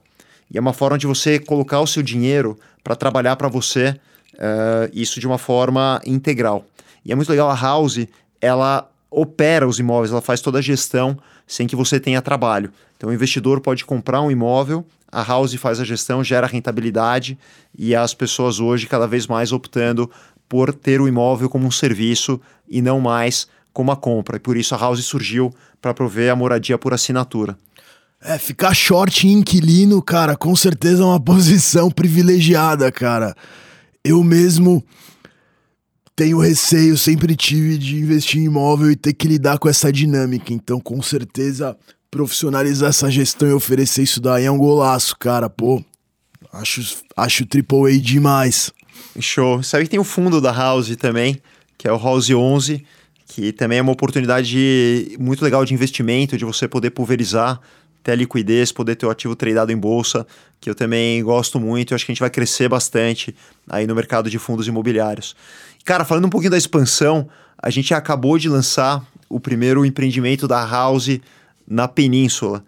E 0.50 0.58
é 0.58 0.62
uma 0.62 0.74
forma 0.74 0.98
de 0.98 1.08
você 1.08 1.40
colocar 1.40 1.80
o 1.80 1.88
seu 1.88 2.02
dinheiro 2.02 2.58
para 2.84 2.96
trabalhar 2.96 3.36
para 3.36 3.48
você, 3.48 4.00
uh, 4.36 4.90
isso 4.94 5.20
de 5.20 5.28
uma 5.28 5.38
forma 5.38 6.02
integral. 6.06 6.66
E 7.04 7.12
é 7.12 7.16
muito 7.16 7.30
legal, 7.30 7.50
a 7.50 7.56
House, 7.56 8.08
ela 8.42 8.90
opera 9.10 9.68
os 9.68 9.80
imóveis, 9.80 10.12
ela 10.12 10.22
faz 10.22 10.42
toda 10.42 10.60
a 10.60 10.62
gestão 10.62 11.18
sem 11.46 11.68
que 11.68 11.76
você 11.76 12.00
tenha 12.00 12.22
trabalho. 12.22 12.72
Então 12.96 13.10
o 13.10 13.14
investidor 13.14 13.62
pode 13.62 13.86
comprar 13.86 14.22
um 14.22 14.32
imóvel, 14.32 14.86
a 15.12 15.24
House 15.24 15.54
faz 15.56 15.80
a 15.80 15.86
gestão, 15.86 16.24
gera 16.24 16.48
rentabilidade 16.48 17.38
e 17.78 17.96
as 17.96 18.14
pessoas 18.14 18.60
hoje 18.60 18.88
cada 18.88 19.08
vez 19.08 19.28
mais 19.28 19.52
optando 19.52 20.10
por 20.48 20.74
ter 20.74 21.02
o 21.02 21.08
imóvel 21.08 21.50
como 21.50 21.68
um 21.68 21.72
serviço 21.72 22.40
e 22.68 22.82
não 22.82 23.00
mais 23.00 23.48
como 23.74 23.92
a 23.92 23.96
compra. 23.96 24.38
E 24.38 24.40
por 24.40 24.58
isso 24.58 24.74
a 24.74 24.78
House 24.78 25.04
surgiu 25.06 25.54
para 25.82 25.94
prover 25.94 26.32
a 26.32 26.36
moradia 26.36 26.78
por 26.78 26.94
assinatura. 26.94 27.58
É, 28.22 28.38
ficar 28.38 28.74
short 28.74 29.28
em 29.28 29.34
inquilino, 29.34 30.02
cara, 30.02 30.36
com 30.36 30.56
certeza 30.56 31.04
é 31.04 31.06
uma 31.06 31.20
posição 31.22 31.92
privilegiada, 31.92 32.92
cara. 32.92 33.36
Eu 34.04 34.24
mesmo 34.24 34.84
tenho 36.16 36.40
receio, 36.40 36.98
sempre 36.98 37.36
tive 37.36 37.78
de 37.78 37.98
investir 37.98 38.42
em 38.42 38.46
imóvel 38.46 38.90
e 38.90 38.96
ter 38.96 39.14
que 39.14 39.28
lidar 39.28 39.60
com 39.60 39.70
essa 39.70 39.94
dinâmica. 39.94 40.52
Então, 40.52 40.80
com 40.80 41.00
certeza, 41.00 41.78
profissionalizar 42.10 42.90
essa 42.90 43.12
gestão 43.12 43.48
e 43.48 43.54
oferecer 43.54 44.02
isso 44.02 44.20
daí 44.20 44.46
é 44.46 44.52
um 44.52 44.58
golaço, 44.58 45.16
cara. 45.20 45.48
Pô, 45.48 45.84
acho, 46.52 47.04
acho 47.16 47.44
AAA 47.44 48.00
demais. 48.00 48.72
Show. 49.20 49.64
Sabe 49.64 49.86
que 49.86 49.90
tem 49.90 50.00
o 50.00 50.04
fundo 50.04 50.40
da 50.40 50.52
House 50.52 50.96
também, 50.96 51.42
que 51.78 51.88
é 51.88 51.92
o 51.92 51.98
House 51.98 52.30
11, 52.30 52.86
que 53.28 53.52
também 53.52 53.80
é 53.80 53.82
uma 53.82 53.92
oportunidade 53.92 55.16
muito 55.20 55.44
legal 55.44 55.66
de 55.66 55.74
investimento, 55.74 56.38
de 56.38 56.46
você 56.46 56.68
poder 56.68 56.92
pulverizar, 56.92 57.60
ter 58.04 58.16
liquidez, 58.16 58.72
poder 58.72 58.96
ter 58.96 59.06
o 59.06 59.10
ativo 59.10 59.36
tradeado 59.36 59.72
em 59.72 59.78
bolsa, 59.78 60.26
que 60.62 60.70
eu 60.70 60.76
também 60.76 61.22
gosto 61.24 61.60
muito 61.60 61.92
e 61.92 61.96
acho 61.96 62.06
que 62.06 62.12
a 62.12 62.14
gente 62.14 62.22
vai 62.22 62.30
crescer 62.30 62.70
bastante 62.70 63.36
aí 63.70 63.86
no 63.86 63.94
mercado 63.94 64.30
de 64.30 64.40
fundos 64.40 64.68
imobiliários. 64.68 65.36
Cara, 65.84 66.06
falando 66.06 66.26
um 66.26 66.30
pouquinho 66.30 66.52
da 66.52 66.58
expansão, 66.58 67.30
a 67.62 67.70
gente 67.70 67.94
acabou 67.94 68.38
de 68.38 68.48
lançar 68.50 69.06
o 69.30 69.40
primeiro 69.40 69.86
empreendimento 69.86 70.48
da 70.48 70.66
House 70.66 71.20
na 71.68 71.88
Península. 71.88 72.64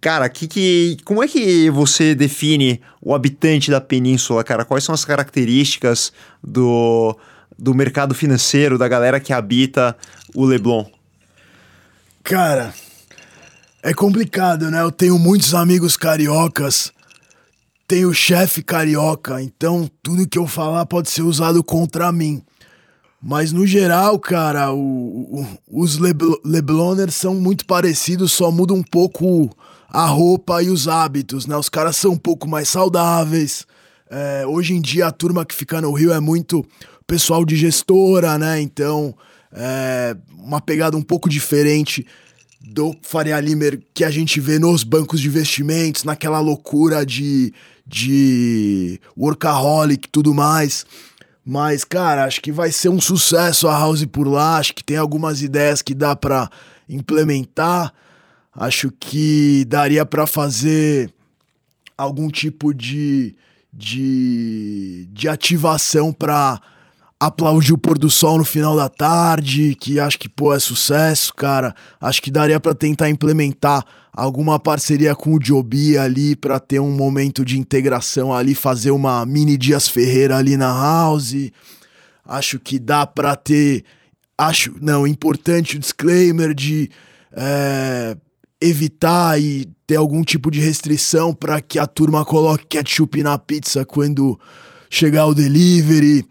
Cara, 0.00 0.28
que, 0.28 0.46
que, 0.46 0.96
como 1.04 1.22
é 1.22 1.26
que 1.26 1.68
você 1.70 2.14
define 2.14 2.80
o 3.02 3.14
habitante 3.14 3.70
da 3.70 3.80
península, 3.80 4.44
cara? 4.44 4.64
Quais 4.64 4.84
são 4.84 4.94
as 4.94 5.04
características 5.04 6.12
do, 6.42 7.18
do 7.58 7.74
mercado 7.74 8.14
financeiro, 8.14 8.78
da 8.78 8.86
galera 8.86 9.18
que 9.18 9.32
habita 9.32 9.96
o 10.34 10.44
Leblon? 10.44 10.84
Cara, 12.22 12.72
é 13.82 13.92
complicado, 13.92 14.70
né? 14.70 14.82
Eu 14.82 14.92
tenho 14.92 15.18
muitos 15.18 15.52
amigos 15.52 15.96
cariocas, 15.96 16.92
tenho 17.88 18.14
chefe 18.14 18.62
carioca, 18.62 19.42
então 19.42 19.90
tudo 20.00 20.28
que 20.28 20.38
eu 20.38 20.46
falar 20.46 20.86
pode 20.86 21.10
ser 21.10 21.22
usado 21.22 21.64
contra 21.64 22.12
mim. 22.12 22.40
Mas 23.20 23.50
no 23.50 23.66
geral, 23.66 24.16
cara, 24.20 24.72
o, 24.72 24.78
o, 24.78 25.82
os 25.82 25.98
Lebl 25.98 26.34
Lebloners 26.44 27.16
são 27.16 27.34
muito 27.34 27.66
parecidos, 27.66 28.30
só 28.30 28.52
muda 28.52 28.72
um 28.72 28.82
pouco 28.82 29.50
a 29.88 30.06
roupa 30.06 30.62
e 30.62 30.68
os 30.68 30.86
hábitos, 30.86 31.46
né? 31.46 31.56
Os 31.56 31.68
caras 31.68 31.96
são 31.96 32.12
um 32.12 32.18
pouco 32.18 32.46
mais 32.46 32.68
saudáveis. 32.68 33.66
É, 34.10 34.46
hoje 34.46 34.74
em 34.74 34.80
dia 34.80 35.06
a 35.06 35.12
turma 35.12 35.44
que 35.44 35.54
fica 35.54 35.80
no 35.80 35.92
Rio 35.92 36.12
é 36.12 36.20
muito 36.20 36.64
pessoal 37.06 37.44
de 37.44 37.56
gestora, 37.56 38.38
né? 38.38 38.60
Então, 38.60 39.14
é 39.52 40.14
uma 40.38 40.60
pegada 40.60 40.96
um 40.96 41.02
pouco 41.02 41.28
diferente 41.28 42.06
do 42.60 42.94
Faria 43.02 43.40
Limer 43.40 43.80
que 43.94 44.04
a 44.04 44.10
gente 44.10 44.40
vê 44.40 44.58
nos 44.58 44.84
bancos 44.84 45.20
de 45.20 45.28
investimentos, 45.28 46.04
naquela 46.04 46.38
loucura 46.38 47.04
de, 47.04 47.52
de 47.86 49.00
workaholic 49.16 50.06
e 50.06 50.10
tudo 50.10 50.34
mais. 50.34 50.84
Mas, 51.44 51.82
cara, 51.82 52.24
acho 52.24 52.42
que 52.42 52.52
vai 52.52 52.70
ser 52.70 52.90
um 52.90 53.00
sucesso 53.00 53.68
a 53.68 53.78
House 53.78 54.04
por 54.04 54.28
lá. 54.28 54.58
Acho 54.58 54.74
que 54.74 54.84
tem 54.84 54.98
algumas 54.98 55.40
ideias 55.40 55.80
que 55.80 55.94
dá 55.94 56.14
para 56.14 56.50
implementar. 56.86 57.90
Acho 58.54 58.90
que 58.90 59.64
daria 59.66 60.04
para 60.04 60.26
fazer 60.26 61.12
algum 61.96 62.28
tipo 62.28 62.72
de, 62.72 63.34
de, 63.72 65.08
de 65.12 65.28
ativação 65.28 66.12
para 66.12 66.60
aplaudir 67.20 67.72
o 67.72 67.78
pôr 67.78 67.98
do 67.98 68.08
sol 68.08 68.38
no 68.38 68.44
final 68.44 68.76
da 68.76 68.88
tarde, 68.88 69.74
que 69.74 69.98
acho 69.98 70.18
que 70.18 70.28
pô 70.28 70.54
é 70.54 70.60
sucesso, 70.60 71.34
cara. 71.34 71.74
Acho 72.00 72.22
que 72.22 72.30
daria 72.30 72.60
para 72.60 72.74
tentar 72.74 73.10
implementar 73.10 73.84
alguma 74.12 74.58
parceria 74.58 75.14
com 75.14 75.34
o 75.34 75.42
Joby 75.42 75.98
ali 75.98 76.36
para 76.36 76.60
ter 76.60 76.80
um 76.80 76.92
momento 76.92 77.44
de 77.44 77.58
integração 77.58 78.32
ali, 78.32 78.54
fazer 78.54 78.92
uma 78.92 79.26
mini 79.26 79.56
Dias 79.56 79.88
Ferreira 79.88 80.36
ali 80.36 80.56
na 80.56 80.72
house. 80.72 81.50
Acho 82.24 82.58
que 82.60 82.78
dá 82.78 83.06
para 83.06 83.34
ter, 83.34 83.84
acho, 84.36 84.74
não, 84.80 85.06
importante 85.06 85.76
o 85.76 85.80
disclaimer 85.80 86.54
de 86.54 86.90
é, 87.32 88.16
evitar 88.60 89.40
e 89.40 89.68
ter 89.86 89.96
algum 89.96 90.22
tipo 90.22 90.50
de 90.50 90.60
restrição 90.60 91.34
para 91.34 91.60
que 91.60 91.78
a 91.78 91.86
turma 91.86 92.24
coloque 92.24 92.66
ketchup 92.66 93.22
na 93.22 93.38
pizza 93.38 93.84
quando 93.84 94.38
chegar 94.90 95.26
o 95.26 95.34
delivery. 95.34 96.24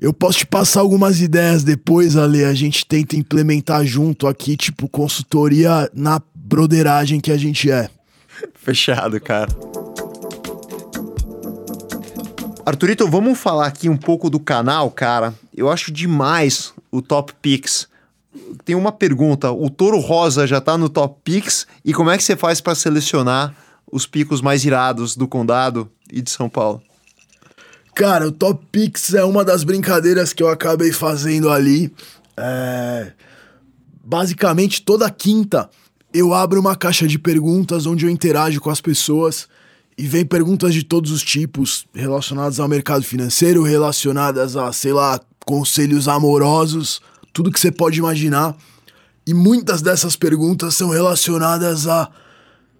Eu 0.00 0.12
posso 0.12 0.38
te 0.38 0.46
passar 0.46 0.80
algumas 0.80 1.20
ideias 1.20 1.64
depois, 1.64 2.16
Ale. 2.16 2.44
A 2.44 2.54
gente 2.54 2.84
tenta 2.84 3.16
implementar 3.16 3.84
junto 3.84 4.26
aqui, 4.26 4.56
tipo, 4.56 4.88
consultoria 4.88 5.90
na 5.94 6.20
broderagem 6.34 7.18
que 7.18 7.32
a 7.32 7.36
gente 7.36 7.70
é. 7.70 7.88
Fechado, 8.54 9.20
cara. 9.20 9.48
Arthurito, 12.64 13.08
vamos 13.08 13.38
falar 13.38 13.66
aqui 13.66 13.88
um 13.88 13.96
pouco 13.96 14.28
do 14.28 14.40
canal, 14.40 14.90
cara. 14.90 15.32
Eu 15.56 15.70
acho 15.70 15.92
demais 15.92 16.74
o 16.90 17.00
Top 17.00 17.32
Picks. 17.40 17.88
Tem 18.64 18.74
uma 18.74 18.92
pergunta: 18.92 19.50
o 19.50 19.68
Toro 19.70 19.98
Rosa 19.98 20.46
já 20.46 20.60
tá 20.60 20.76
no 20.76 20.88
Top 20.88 21.20
Picks? 21.24 21.66
E 21.84 21.92
como 21.92 22.10
é 22.10 22.16
que 22.16 22.24
você 22.24 22.36
faz 22.36 22.60
para 22.60 22.74
selecionar 22.74 23.54
os 23.90 24.06
picos 24.06 24.40
mais 24.40 24.64
irados 24.64 25.16
do 25.16 25.28
condado 25.28 25.90
e 26.12 26.20
de 26.20 26.30
São 26.30 26.48
Paulo? 26.48 26.82
Cara, 27.94 28.28
o 28.28 28.32
Top 28.32 28.64
Pix 28.70 29.14
é 29.14 29.24
uma 29.24 29.44
das 29.44 29.64
brincadeiras 29.64 30.32
que 30.32 30.42
eu 30.42 30.48
acabei 30.48 30.92
fazendo 30.92 31.50
ali. 31.50 31.92
É... 32.36 33.12
Basicamente, 34.04 34.82
toda 34.82 35.10
quinta 35.10 35.68
eu 36.12 36.32
abro 36.32 36.60
uma 36.60 36.76
caixa 36.76 37.06
de 37.06 37.18
perguntas 37.18 37.86
onde 37.86 38.06
eu 38.06 38.10
interajo 38.10 38.60
com 38.60 38.70
as 38.70 38.80
pessoas 38.80 39.48
e 39.98 40.06
vem 40.06 40.24
perguntas 40.24 40.74
de 40.74 40.82
todos 40.82 41.10
os 41.10 41.22
tipos 41.22 41.86
relacionadas 41.94 42.60
ao 42.60 42.68
mercado 42.68 43.02
financeiro, 43.02 43.62
relacionadas 43.62 44.56
a, 44.56 44.72
sei 44.72 44.92
lá, 44.92 45.20
conselhos 45.44 46.06
amorosos, 46.08 47.00
tudo 47.36 47.52
que 47.52 47.60
você 47.60 47.70
pode 47.70 47.98
imaginar. 47.98 48.56
E 49.26 49.34
muitas 49.34 49.82
dessas 49.82 50.16
perguntas 50.16 50.74
são 50.74 50.88
relacionadas 50.88 51.86
a, 51.86 52.08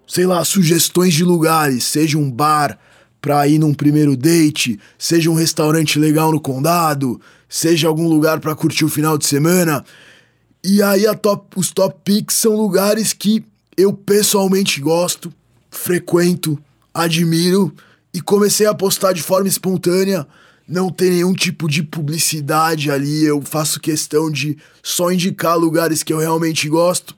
sei 0.07 0.25
lá, 0.25 0.43
sugestões 0.43 1.13
de 1.13 1.23
lugares, 1.23 1.83
seja 1.83 2.17
um 2.17 2.31
bar, 2.31 2.79
para 3.21 3.47
ir 3.47 3.59
num 3.59 3.71
primeiro 3.71 4.17
date, 4.17 4.79
seja 4.97 5.29
um 5.29 5.35
restaurante 5.35 5.99
legal 5.99 6.31
no 6.31 6.41
condado, 6.41 7.21
seja 7.47 7.87
algum 7.87 8.07
lugar 8.07 8.39
para 8.39 8.55
curtir 8.55 8.83
o 8.83 8.89
final 8.89 9.15
de 9.15 9.27
semana. 9.27 9.85
E 10.63 10.81
aí 10.81 11.03
top, 11.17 11.47
os 11.55 11.69
top 11.69 11.95
picks 12.03 12.35
são 12.37 12.55
lugares 12.55 13.13
que 13.13 13.45
eu 13.77 13.93
pessoalmente 13.93 14.81
gosto, 14.81 15.31
frequento, 15.69 16.57
admiro 16.91 17.71
e 18.11 18.19
comecei 18.21 18.65
a 18.65 18.73
postar 18.73 19.13
de 19.13 19.21
forma 19.21 19.47
espontânea. 19.47 20.25
Não 20.67 20.89
tem 20.89 21.11
nenhum 21.11 21.33
tipo 21.33 21.69
de 21.69 21.81
publicidade 21.81 22.91
ali, 22.91 23.23
eu 23.23 23.41
faço 23.41 23.79
questão 23.79 24.29
de 24.29 24.57
só 24.83 25.11
indicar 25.11 25.57
lugares 25.57 26.03
que 26.03 26.11
eu 26.11 26.17
realmente 26.17 26.67
gosto. 26.67 27.15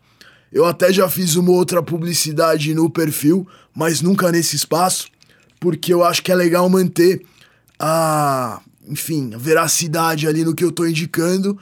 Eu 0.51 0.65
até 0.65 0.93
já 0.93 1.09
fiz 1.09 1.35
uma 1.35 1.51
outra 1.51 1.81
publicidade 1.81 2.73
no 2.73 2.89
perfil, 2.89 3.47
mas 3.75 4.01
nunca 4.01 4.31
nesse 4.31 4.55
espaço 4.55 5.07
porque 5.59 5.93
eu 5.93 6.03
acho 6.03 6.23
que 6.23 6.31
é 6.31 6.35
legal 6.35 6.69
manter 6.69 7.21
a, 7.77 8.61
enfim, 8.87 9.33
a 9.33 9.37
veracidade 9.37 10.27
ali 10.27 10.43
no 10.43 10.55
que 10.55 10.63
eu 10.63 10.71
tô 10.71 10.85
indicando. 10.85 11.59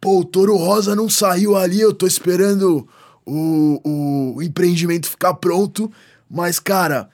Pô, 0.00 0.20
o 0.20 0.24
Toro 0.24 0.56
Rosa 0.56 0.94
não 0.94 1.10
saiu 1.10 1.56
ali, 1.56 1.80
eu 1.80 1.92
tô 1.92 2.06
esperando 2.06 2.86
o, 3.26 4.34
o 4.36 4.42
empreendimento 4.42 5.08
ficar 5.08 5.34
pronto, 5.34 5.90
mas, 6.30 6.58
cara, 6.58 7.10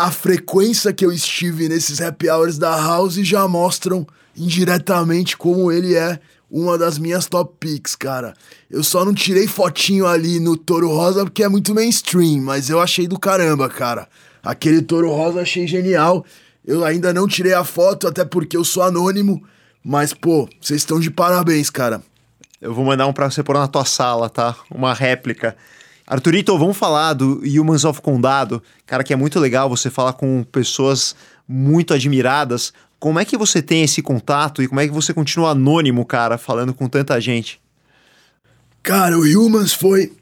a 0.00 0.10
frequência 0.10 0.94
que 0.94 1.04
eu 1.04 1.12
estive 1.12 1.68
nesses 1.68 2.00
happy 2.00 2.30
hours 2.30 2.56
da 2.56 2.74
House 2.74 3.16
já 3.16 3.46
mostram 3.46 4.06
indiretamente 4.34 5.36
como 5.36 5.70
ele 5.70 5.94
é 5.94 6.18
uma 6.50 6.78
das 6.78 6.98
minhas 6.98 7.26
top 7.26 7.54
picks, 7.60 7.94
cara. 7.96 8.32
Eu 8.70 8.82
só 8.82 9.04
não 9.04 9.12
tirei 9.12 9.46
fotinho 9.46 10.06
ali 10.06 10.40
no 10.40 10.56
Toro 10.56 10.88
Rosa 10.88 11.24
porque 11.24 11.42
é 11.42 11.48
muito 11.50 11.74
mainstream, 11.74 12.40
mas 12.40 12.70
eu 12.70 12.80
achei 12.80 13.06
do 13.06 13.18
caramba, 13.18 13.68
cara. 13.68 14.08
Aquele 14.42 14.80
touro 14.80 15.12
rosa 15.12 15.42
achei 15.42 15.66
genial. 15.66 16.24
Eu 16.66 16.82
ainda 16.82 17.12
não 17.12 17.28
tirei 17.28 17.52
a 17.52 17.62
foto, 17.62 18.08
até 18.08 18.24
porque 18.24 18.56
eu 18.56 18.64
sou 18.64 18.82
anônimo. 18.82 19.44
Mas, 19.84 20.14
pô, 20.14 20.48
vocês 20.58 20.80
estão 20.80 20.98
de 20.98 21.10
parabéns, 21.10 21.68
cara. 21.68 22.00
Eu 22.58 22.72
vou 22.72 22.86
mandar 22.86 23.06
um 23.06 23.12
pra 23.12 23.30
você 23.30 23.42
pôr 23.42 23.54
na 23.54 23.68
tua 23.68 23.84
sala, 23.84 24.30
tá? 24.30 24.56
Uma 24.70 24.94
réplica. 24.94 25.54
Arthurito, 26.10 26.58
vamos 26.58 26.76
falar 26.76 27.12
do 27.12 27.40
Humans 27.44 27.84
of 27.84 28.00
Condado. 28.00 28.60
Cara, 28.84 29.04
que 29.04 29.12
é 29.12 29.16
muito 29.16 29.38
legal 29.38 29.68
você 29.68 29.88
falar 29.88 30.14
com 30.14 30.42
pessoas 30.42 31.14
muito 31.46 31.94
admiradas. 31.94 32.72
Como 32.98 33.20
é 33.20 33.24
que 33.24 33.36
você 33.36 33.62
tem 33.62 33.84
esse 33.84 34.02
contato 34.02 34.60
e 34.60 34.66
como 34.66 34.80
é 34.80 34.88
que 34.88 34.92
você 34.92 35.14
continua 35.14 35.50
anônimo, 35.50 36.04
cara, 36.04 36.36
falando 36.36 36.74
com 36.74 36.88
tanta 36.88 37.20
gente? 37.20 37.60
Cara, 38.82 39.16
o 39.16 39.22
Humans 39.22 39.72
foi 39.72 40.12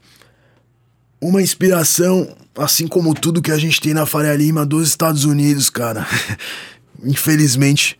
uma 1.19 1.41
inspiração, 1.41 2.37
assim 2.55 2.87
como 2.87 3.15
tudo 3.15 3.41
que 3.41 3.51
a 3.51 3.57
gente 3.57 3.81
tem 3.81 3.91
na 3.91 4.05
Faria 4.05 4.35
Lima 4.35 4.67
dos 4.67 4.87
Estados 4.87 5.25
Unidos, 5.25 5.71
cara. 5.71 6.05
Infelizmente, 7.03 7.99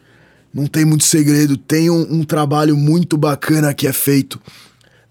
não 0.53 0.67
tem 0.67 0.85
muito 0.85 1.05
segredo. 1.05 1.57
Tem 1.57 1.89
um, 1.89 2.19
um, 2.19 2.23
trabalho 2.23 2.77
muito 2.77 3.17
bacana 3.17 3.73
que 3.73 3.87
é 3.87 3.93
feito 3.93 4.39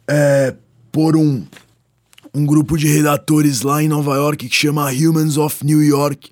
é, 0.07 0.55
por 0.93 1.17
um, 1.17 1.45
um 2.35 2.45
grupo 2.45 2.77
de 2.77 2.87
redatores 2.87 3.63
lá 3.63 3.83
em 3.83 3.89
Nova 3.89 4.15
York 4.15 4.49
que 4.49 4.55
chama 4.55 4.91
Humans 4.91 5.37
of 5.37 5.65
New 5.65 5.83
York, 5.83 6.31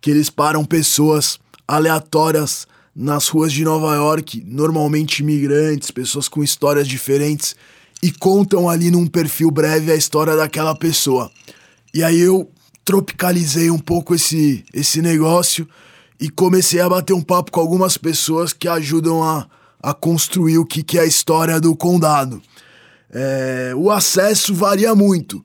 que 0.00 0.10
eles 0.10 0.30
param 0.30 0.64
pessoas 0.64 1.38
aleatórias 1.66 2.66
nas 2.94 3.28
ruas 3.28 3.52
de 3.52 3.64
Nova 3.64 3.94
York, 3.94 4.42
normalmente 4.46 5.20
imigrantes, 5.20 5.90
pessoas 5.90 6.28
com 6.28 6.42
histórias 6.42 6.86
diferentes, 6.86 7.56
e 8.02 8.10
contam 8.10 8.68
ali 8.68 8.90
num 8.90 9.06
perfil 9.06 9.50
breve 9.50 9.92
a 9.92 9.96
história 9.96 10.36
daquela 10.36 10.74
pessoa. 10.74 11.30
E 11.94 12.02
aí 12.02 12.20
eu 12.20 12.50
tropicalizei 12.84 13.70
um 13.70 13.78
pouco 13.78 14.14
esse, 14.14 14.64
esse 14.74 15.00
negócio 15.00 15.68
e 16.20 16.28
comecei 16.28 16.80
a 16.80 16.88
bater 16.88 17.12
um 17.12 17.22
papo 17.22 17.52
com 17.52 17.60
algumas 17.60 17.96
pessoas 17.96 18.52
que 18.52 18.68
ajudam 18.68 19.22
a, 19.22 19.46
a 19.82 19.94
construir 19.94 20.58
o 20.58 20.66
que, 20.66 20.82
que 20.82 20.98
é 20.98 21.02
a 21.02 21.06
história 21.06 21.60
do 21.60 21.74
condado. 21.76 22.42
É, 23.12 23.72
o 23.76 23.90
acesso 23.90 24.54
varia 24.54 24.94
muito. 24.94 25.44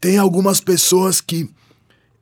Tem 0.00 0.16
algumas 0.16 0.60
pessoas 0.60 1.20
que 1.20 1.50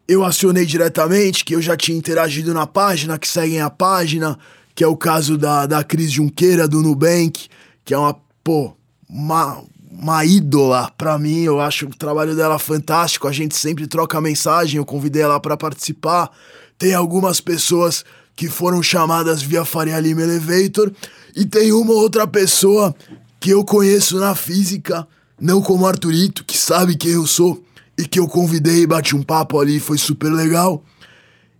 eu 0.09 0.25
acionei 0.25 0.65
diretamente, 0.65 1.45
que 1.45 1.55
eu 1.55 1.63
já 1.63 1.77
tinha 1.77 1.97
interagido 1.97 2.55
na 2.55 2.67
página, 2.67 3.19
que 3.19 3.29
seguem 3.29 3.61
a 3.61 3.71
página, 3.71 4.39
que 4.75 4.83
é 4.83 4.87
o 4.87 4.97
caso 4.97 5.37
da, 5.37 5.67
da 5.67 5.85
Cris 5.85 6.11
Junqueira, 6.11 6.67
do 6.67 6.81
Nubank, 6.81 7.49
que 7.85 7.93
é 7.93 7.99
uma, 7.99 8.17
pô, 8.43 8.75
uma, 9.09 9.63
uma 9.91 10.25
ídola 10.25 10.91
para 10.97 11.19
mim. 11.19 11.43
Eu 11.43 11.61
acho 11.61 11.87
o 11.87 11.95
trabalho 11.95 12.35
dela 12.35 12.59
fantástico. 12.59 13.29
A 13.29 13.33
gente 13.33 13.57
sempre 13.57 13.87
troca 13.87 14.21
mensagem. 14.21 14.79
Eu 14.79 14.85
convidei 14.85 15.23
ela 15.23 15.39
para 15.39 15.57
participar. 15.57 16.31
Tem 16.79 16.95
algumas 16.95 17.41
pessoas 17.41 18.05
que 18.35 18.49
foram 18.49 18.83
chamadas 18.83 19.43
via 19.43 19.65
Faria 19.65 20.01
Lima 20.01 20.23
Elevator. 20.23 20.91
E 21.37 21.45
tem 21.45 21.73
uma 21.73 21.93
outra 21.93 22.27
pessoa 22.27 22.95
que 23.43 23.51
eu 23.51 23.65
conheço 23.65 24.21
na 24.21 24.37
física, 24.37 25.05
não 25.39 25.61
como 25.61 25.85
Arthurito, 25.85 26.45
que 26.45 26.57
sabe 26.57 26.97
quem 26.97 27.11
eu 27.11 27.27
sou 27.27 27.61
e 27.99 28.07
que 28.07 28.21
eu 28.21 28.29
convidei 28.29 28.83
e 28.83 28.87
bati 28.87 29.17
um 29.17 29.23
papo 29.23 29.59
ali, 29.61 29.81
foi 29.81 29.99
super 29.99 30.31
legal. 30.31 30.85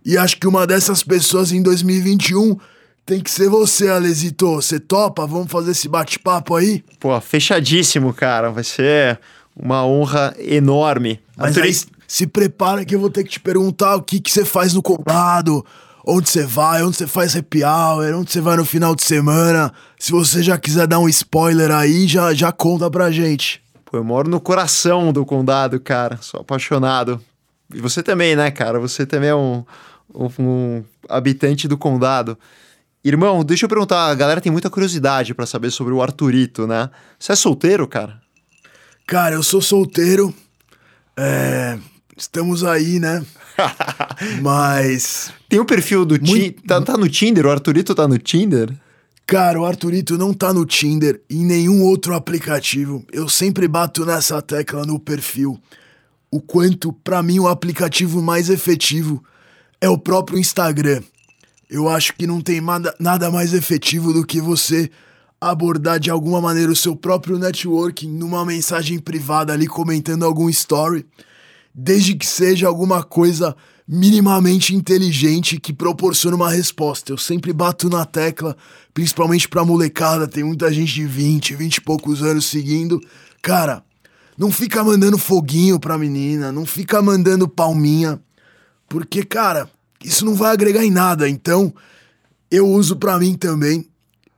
E 0.05 0.17
acho 0.17 0.37
que 0.37 0.47
uma 0.47 0.65
dessas 0.65 1.03
pessoas 1.03 1.51
em 1.51 1.61
2021 1.61 2.57
tem 3.05 3.19
que 3.19 3.29
ser 3.29 3.49
você, 3.49 3.89
Alesito. 3.89 4.55
Você 4.55 4.79
topa? 4.79 5.27
Vamos 5.27 5.51
fazer 5.51 5.71
esse 5.71 5.89
bate-papo 5.89 6.55
aí? 6.55 6.81
Pô, 7.01 7.19
fechadíssimo, 7.19 8.13
cara. 8.13 8.49
Vai 8.49 8.63
ser 8.63 9.19
uma 9.53 9.85
honra 9.85 10.33
enorme. 10.39 11.19
Mas 11.35 11.57
aí, 11.57 11.75
se 12.07 12.25
prepara 12.25 12.85
que 12.85 12.95
eu 12.95 12.99
vou 13.01 13.09
ter 13.09 13.25
que 13.25 13.31
te 13.31 13.39
perguntar 13.41 13.97
o 13.97 14.01
que, 14.01 14.21
que 14.21 14.31
você 14.31 14.45
faz 14.45 14.73
no 14.73 14.81
condado, 14.81 15.65
onde 16.05 16.29
você 16.29 16.45
vai, 16.45 16.83
onde 16.83 16.97
você 16.97 17.07
faz 17.07 17.35
happy 17.35 17.63
hour, 17.63 18.13
onde 18.15 18.31
você 18.31 18.41
vai 18.41 18.57
no 18.57 18.65
final 18.65 18.95
de 18.95 19.03
semana. 19.03 19.73
Se 19.97 20.11
você 20.11 20.43
já 20.43 20.57
quiser 20.57 20.87
dar 20.87 20.99
um 20.99 21.07
spoiler 21.07 21.71
aí, 21.71 22.07
já, 22.07 22.33
já 22.33 22.51
conta 22.51 22.89
pra 22.89 23.11
gente. 23.11 23.63
Pô, 23.85 23.97
eu 23.97 24.03
moro 24.03 24.29
no 24.29 24.39
coração 24.39 25.13
do 25.13 25.25
condado, 25.25 25.79
cara. 25.79 26.17
Sou 26.21 26.41
apaixonado. 26.41 27.21
E 27.73 27.79
você 27.79 28.03
também, 28.03 28.35
né, 28.35 28.51
cara? 28.51 28.79
Você 28.79 29.05
também 29.05 29.29
é 29.29 29.35
um, 29.35 29.63
um, 30.13 30.29
um 30.39 30.83
habitante 31.07 31.67
do 31.67 31.77
condado. 31.77 32.37
Irmão, 33.03 33.43
deixa 33.43 33.65
eu 33.65 33.69
perguntar, 33.69 34.07
a 34.07 34.15
galera 34.15 34.39
tem 34.39 34.51
muita 34.51 34.69
curiosidade 34.69 35.33
para 35.33 35.45
saber 35.45 35.71
sobre 35.71 35.93
o 35.93 36.01
Arthurito, 36.01 36.65
né? 36.65 36.89
Você 37.19 37.33
é 37.33 37.35
solteiro, 37.35 37.87
cara? 37.87 38.21
Cara, 39.05 39.35
eu 39.35 39.43
sou 39.43 39.61
solteiro. 39.61 40.33
É... 41.17 41.77
Estamos 42.15 42.63
aí, 42.63 42.99
né? 42.99 43.25
Mas. 44.41 45.31
Tem 45.49 45.59
o 45.59 45.63
um 45.63 45.65
perfil 45.65 46.05
do 46.05 46.17
Tinder. 46.17 46.55
Tá, 46.67 46.81
tá, 46.81 46.97
no 46.97 47.09
Tinder? 47.09 47.45
O 47.45 47.51
Arthurito 47.51 47.93
tá 47.93 48.07
no 48.07 48.17
Tinder? 48.17 48.73
Cara, 49.25 49.59
o 49.59 49.65
Arthurito 49.65 50.17
não 50.17 50.33
tá 50.33 50.53
no 50.53 50.65
Tinder 50.65 51.21
e 51.29 51.35
nenhum 51.43 51.83
outro 51.83 52.13
aplicativo. 52.13 53.05
Eu 53.11 53.29
sempre 53.29 53.67
bato 53.67 54.05
nessa 54.05 54.41
tecla 54.41 54.85
no 54.85 54.99
perfil. 54.99 55.59
O 56.29 56.41
quanto, 56.41 56.91
para 56.91 57.23
mim, 57.23 57.39
o 57.39 57.47
aplicativo 57.47 58.21
mais 58.21 58.49
efetivo 58.49 59.23
é 59.79 59.89
o 59.89 59.97
próprio 59.97 60.39
Instagram. 60.39 61.01
Eu 61.69 61.89
acho 61.89 62.13
que 62.15 62.27
não 62.27 62.41
tem 62.41 62.61
nada 62.99 63.31
mais 63.31 63.53
efetivo 63.53 64.13
do 64.13 64.25
que 64.25 64.41
você 64.41 64.89
abordar 65.49 65.99
de 65.99 66.09
alguma 66.09 66.39
maneira 66.39 66.71
o 66.71 66.75
seu 66.75 66.95
próprio 66.95 67.37
networking 67.37 68.07
numa 68.07 68.45
mensagem 68.45 68.97
privada 68.99 69.51
ali 69.51 69.67
comentando 69.67 70.23
algum 70.23 70.49
story, 70.49 71.05
desde 71.73 72.15
que 72.15 72.25
seja 72.25 72.67
alguma 72.67 73.03
coisa 73.03 73.55
minimamente 73.87 74.75
inteligente 74.75 75.59
que 75.59 75.73
proporcione 75.73 76.35
uma 76.35 76.49
resposta. 76.49 77.11
Eu 77.11 77.17
sempre 77.17 77.51
bato 77.51 77.89
na 77.89 78.05
tecla, 78.05 78.55
principalmente 78.93 79.47
pra 79.49 79.65
molecada, 79.65 80.27
tem 80.27 80.43
muita 80.43 80.71
gente 80.71 80.93
de 80.93 81.05
20, 81.05 81.55
20 81.55 81.75
e 81.75 81.81
poucos 81.81 82.21
anos 82.21 82.45
seguindo. 82.45 83.01
Cara, 83.41 83.83
não 84.37 84.51
fica 84.51 84.83
mandando 84.83 85.17
foguinho 85.17 85.79
pra 85.79 85.97
menina, 85.97 86.51
não 86.51 86.65
fica 86.65 87.01
mandando 87.01 87.47
palminha, 87.47 88.19
porque, 88.87 89.23
cara, 89.23 89.69
isso 90.03 90.25
não 90.25 90.35
vai 90.35 90.53
agregar 90.53 90.83
em 90.83 90.91
nada. 90.91 91.27
Então, 91.29 91.73
eu 92.49 92.67
uso 92.67 92.95
para 92.95 93.17
mim 93.17 93.35
também. 93.35 93.87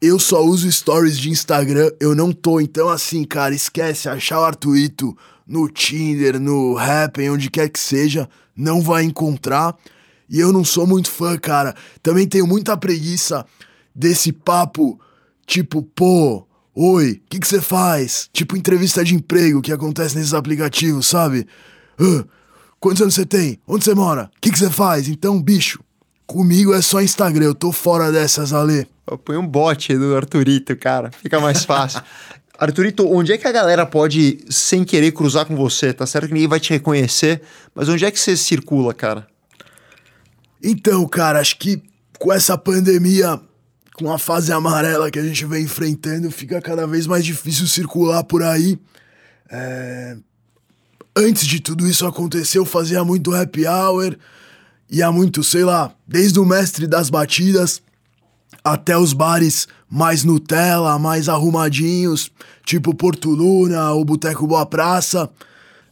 Eu 0.02 0.20
só 0.20 0.44
uso 0.44 0.72
stories 0.72 1.18
de 1.18 1.30
Instagram, 1.30 1.92
eu 2.00 2.14
não 2.14 2.32
tô. 2.32 2.60
Então, 2.60 2.90
assim, 2.90 3.24
cara, 3.24 3.56
esquece 3.56 4.10
achar 4.10 4.40
o 4.40 4.44
Arthurito 4.44 5.18
no 5.48 5.70
Tinder, 5.70 6.40
no 6.40 6.78
Happn, 6.78 7.30
onde 7.30 7.50
quer 7.50 7.70
que 7.70 7.80
seja, 7.80 8.30
não 8.56 8.82
vai 8.82 9.04
encontrar. 9.04 9.76
E 10.30 10.40
eu 10.40 10.52
não 10.52 10.64
sou 10.64 10.86
muito 10.86 11.10
fã, 11.10 11.38
cara. 11.38 11.76
Também 12.02 12.28
tenho 12.28 12.48
muita 12.48 12.76
preguiça 12.76 13.46
desse 13.94 14.32
papo, 14.32 15.00
tipo, 15.46 15.82
pô, 15.82 16.46
oi, 16.74 17.22
o 17.26 17.30
que 17.30 17.48
você 17.48 17.62
faz? 17.62 18.30
Tipo 18.34 18.58
entrevista 18.58 19.04
de 19.04 19.16
emprego 19.16 19.62
que 19.62 19.72
acontece 19.72 20.16
nesses 20.16 20.34
aplicativos, 20.34 21.08
sabe? 21.08 21.48
Uh, 22.00 22.28
Quantos 22.86 23.02
anos 23.02 23.16
você 23.16 23.26
tem? 23.26 23.60
Onde 23.68 23.84
você 23.84 23.96
mora? 23.96 24.30
O 24.38 24.40
que 24.40 24.56
você 24.56 24.70
faz? 24.70 25.08
Então, 25.08 25.42
bicho, 25.42 25.80
comigo 26.26 26.74
é 26.74 26.82
só 26.82 27.02
Instagram. 27.02 27.46
Eu 27.46 27.56
tô 27.56 27.72
fora 27.72 28.12
dessas, 28.12 28.54
Ale. 28.54 28.88
Põe 29.24 29.38
um 29.38 29.48
bot 29.48 29.96
do 29.98 30.16
Arthurito, 30.16 30.76
cara. 30.76 31.12
Fica 31.22 31.40
mais 31.40 31.64
fácil. 31.66 32.02
Arthurito, 32.58 33.08
onde 33.08 33.34
é 33.34 33.38
que 33.38 33.48
a 33.48 33.52
galera 33.52 33.86
pode, 33.86 34.40
sem 34.50 34.84
querer, 34.84 35.12
cruzar 35.12 35.46
com 35.46 35.56
você? 35.56 35.94
Tá 35.94 36.06
certo 36.06 36.28
que 36.28 36.34
ninguém 36.34 36.48
vai 36.48 36.60
te 36.60 36.72
reconhecer, 36.72 37.42
mas 37.74 37.90
onde 37.90 38.06
é 38.06 38.12
que 38.12 38.20
você 38.20 38.38
circula, 38.38 38.94
cara? 38.94 39.28
Então, 40.64 41.06
cara, 41.08 41.40
acho 41.40 41.58
que 41.58 41.84
com 42.18 42.32
essa 42.32 42.58
pandemia, 42.58 43.40
com 43.94 44.12
a 44.12 44.18
fase 44.18 44.54
amarela 44.54 45.12
que 45.12 45.20
a 45.20 45.24
gente 45.24 45.46
vem 45.46 45.64
enfrentando, 45.64 46.32
fica 46.32 46.62
cada 46.62 46.88
vez 46.88 47.06
mais 47.06 47.26
difícil 47.26 47.68
circular 47.68 48.24
por 48.24 48.42
aí. 48.42 48.80
É 49.50 50.18
antes 51.16 51.48
de 51.48 51.60
tudo 51.60 51.88
isso 51.88 52.06
acontecer, 52.06 52.58
eu 52.58 52.66
fazia 52.66 53.04
muito 53.04 53.34
happy 53.34 53.66
hour, 53.66 54.18
ia 54.90 55.12
muito, 55.12 55.44
sei 55.44 55.64
lá, 55.64 55.92
desde 56.08 56.40
o 56.40 56.46
mestre 56.46 56.88
das 56.88 57.10
batidas 57.10 57.82
até 58.64 58.98
os 58.98 59.14
bares 59.14 59.68
mais 59.90 60.24
Nutella, 60.24 60.98
mais 60.98 61.30
arrumadinhos, 61.30 62.32
tipo 62.66 62.96
Porto 62.96 63.30
Luna, 63.30 63.92
o 63.94 64.04
Boteco 64.04 64.48
Boa 64.48 64.66
Praça, 64.66 65.30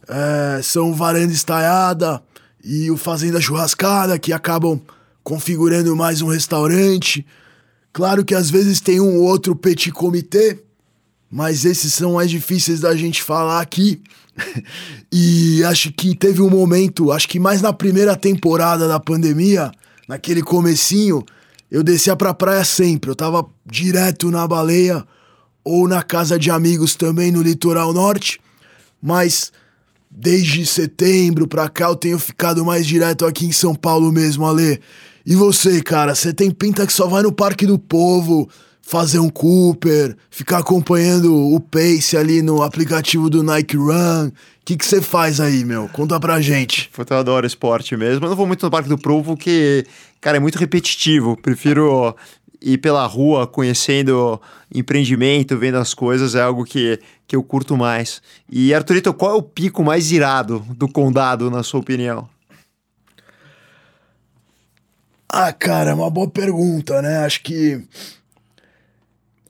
é, 0.08 0.60
são 0.62 0.92
Varanda 0.92 1.32
Estaiada 1.32 2.22
e 2.62 2.90
o 2.90 2.96
Fazenda 2.96 3.40
Churrascada, 3.40 4.18
que 4.18 4.32
acabam 4.32 4.80
configurando 5.22 5.94
mais 5.94 6.20
um 6.20 6.28
restaurante. 6.28 7.24
Claro 7.92 8.24
que 8.24 8.34
às 8.34 8.50
vezes 8.50 8.80
tem 8.80 9.00
um 9.00 9.20
outro 9.20 9.54
petit 9.54 9.90
comité, 9.92 10.58
mas 11.34 11.64
esses 11.64 11.92
são 11.92 12.12
mais 12.12 12.30
difíceis 12.30 12.78
da 12.78 12.94
gente 12.94 13.20
falar 13.20 13.60
aqui. 13.60 14.00
e 15.10 15.64
acho 15.64 15.92
que 15.92 16.14
teve 16.14 16.40
um 16.40 16.48
momento, 16.48 17.10
acho 17.10 17.28
que 17.28 17.40
mais 17.40 17.60
na 17.60 17.72
primeira 17.72 18.14
temporada 18.14 18.86
da 18.86 19.00
pandemia, 19.00 19.72
naquele 20.06 20.42
comecinho, 20.42 21.24
eu 21.68 21.82
descia 21.82 22.14
pra 22.14 22.32
praia 22.32 22.64
sempre. 22.64 23.10
Eu 23.10 23.16
tava 23.16 23.44
direto 23.66 24.30
na 24.30 24.46
baleia 24.46 25.04
ou 25.64 25.88
na 25.88 26.04
casa 26.04 26.38
de 26.38 26.52
amigos 26.52 26.94
também 26.94 27.32
no 27.32 27.42
litoral 27.42 27.92
norte, 27.92 28.38
mas 29.02 29.50
desde 30.08 30.64
setembro 30.64 31.48
pra 31.48 31.68
cá 31.68 31.86
eu 31.86 31.96
tenho 31.96 32.18
ficado 32.20 32.64
mais 32.64 32.86
direto 32.86 33.26
aqui 33.26 33.44
em 33.44 33.52
São 33.52 33.74
Paulo 33.74 34.12
mesmo, 34.12 34.46
Ale. 34.46 34.80
E 35.26 35.34
você, 35.34 35.82
cara, 35.82 36.14
você 36.14 36.32
tem 36.32 36.52
pinta 36.52 36.86
que 36.86 36.92
só 36.92 37.08
vai 37.08 37.24
no 37.24 37.32
Parque 37.32 37.66
do 37.66 37.76
Povo, 37.76 38.48
fazer 38.86 39.18
um 39.18 39.30
Cooper, 39.30 40.14
ficar 40.30 40.58
acompanhando 40.58 41.34
o 41.34 41.58
pace 41.58 42.16
ali 42.16 42.42
no 42.42 42.62
aplicativo 42.62 43.30
do 43.30 43.42
Nike 43.42 43.76
Run. 43.76 44.28
O 44.28 44.32
que 44.64 44.76
você 44.84 45.00
faz 45.00 45.40
aí, 45.40 45.64
meu? 45.64 45.88
Conta 45.88 46.20
pra 46.20 46.40
gente. 46.40 46.90
Eu 47.10 47.16
adoro 47.16 47.46
esporte 47.46 47.96
mesmo. 47.96 48.24
Eu 48.24 48.30
não 48.30 48.36
vou 48.36 48.46
muito 48.46 48.62
no 48.62 48.70
Parque 48.70 48.88
do 48.88 48.98
Provo, 48.98 49.34
porque, 49.34 49.86
cara, 50.20 50.36
é 50.36 50.40
muito 50.40 50.58
repetitivo. 50.58 51.36
Prefiro 51.36 52.14
ir 52.60 52.78
pela 52.78 53.06
rua 53.06 53.46
conhecendo 53.46 54.40
empreendimento, 54.72 55.56
vendo 55.58 55.78
as 55.78 55.94
coisas, 55.94 56.34
é 56.34 56.42
algo 56.42 56.64
que, 56.64 56.98
que 57.26 57.34
eu 57.34 57.42
curto 57.42 57.76
mais. 57.76 58.20
E 58.50 58.72
Arthurito, 58.74 59.12
qual 59.14 59.32
é 59.32 59.34
o 59.34 59.42
pico 59.42 59.82
mais 59.82 60.12
irado 60.12 60.60
do 60.70 60.88
condado, 60.88 61.50
na 61.50 61.62
sua 61.62 61.80
opinião? 61.80 62.28
Ah, 65.28 65.52
cara, 65.52 65.90
é 65.90 65.94
uma 65.94 66.10
boa 66.10 66.28
pergunta, 66.28 67.00
né? 67.02 67.24
Acho 67.24 67.42
que. 67.42 67.82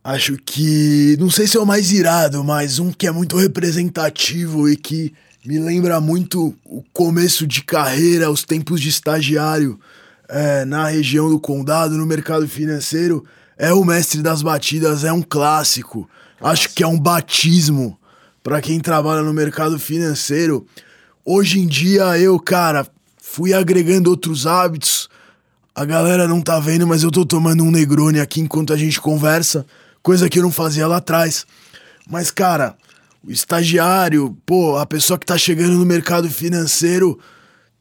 Acho 0.04 0.36
que. 0.36 1.16
Não 1.18 1.30
sei 1.30 1.46
se 1.46 1.56
é 1.56 1.60
o 1.60 1.64
mais 1.64 1.90
irado, 1.90 2.44
mas 2.44 2.78
um 2.78 2.92
que 2.92 3.06
é 3.06 3.10
muito 3.10 3.38
representativo 3.38 4.68
e 4.68 4.76
que 4.76 5.14
me 5.46 5.58
lembra 5.58 5.98
muito 5.98 6.54
o 6.62 6.84
começo 6.92 7.46
de 7.46 7.64
carreira, 7.64 8.30
os 8.30 8.44
tempos 8.44 8.82
de 8.82 8.90
estagiário 8.90 9.80
é, 10.28 10.66
na 10.66 10.88
região 10.88 11.30
do 11.30 11.40
condado, 11.40 11.96
no 11.96 12.04
mercado 12.04 12.46
financeiro. 12.46 13.24
É 13.56 13.72
o 13.72 13.82
mestre 13.82 14.20
das 14.20 14.42
batidas, 14.42 15.04
é 15.04 15.12
um 15.12 15.22
clássico. 15.22 16.08
Acho 16.38 16.68
que 16.74 16.82
é 16.82 16.86
um 16.86 17.00
batismo 17.00 17.98
para 18.42 18.60
quem 18.60 18.80
trabalha 18.80 19.22
no 19.22 19.32
mercado 19.32 19.78
financeiro. 19.78 20.66
Hoje 21.24 21.60
em 21.60 21.66
dia 21.66 22.18
eu, 22.18 22.38
cara, 22.38 22.86
fui 23.16 23.54
agregando 23.54 24.10
outros 24.10 24.46
hábitos 24.46 25.08
a 25.74 25.84
galera 25.84 26.28
não 26.28 26.40
tá 26.40 26.60
vendo, 26.60 26.86
mas 26.86 27.02
eu 27.02 27.10
tô 27.10 27.26
tomando 27.26 27.64
um 27.64 27.70
Negroni 27.70 28.20
aqui 28.20 28.40
enquanto 28.40 28.72
a 28.72 28.76
gente 28.76 29.00
conversa, 29.00 29.66
coisa 30.04 30.28
que 30.28 30.38
eu 30.38 30.42
não 30.42 30.52
fazia 30.52 30.86
lá 30.86 30.98
atrás. 30.98 31.46
Mas, 32.08 32.30
cara, 32.30 32.76
o 33.26 33.32
estagiário, 33.32 34.36
pô, 34.44 34.76
a 34.76 34.84
pessoa 34.84 35.18
que 35.18 35.24
tá 35.24 35.38
chegando 35.38 35.72
no 35.72 35.86
mercado 35.86 36.28
financeiro 36.28 37.18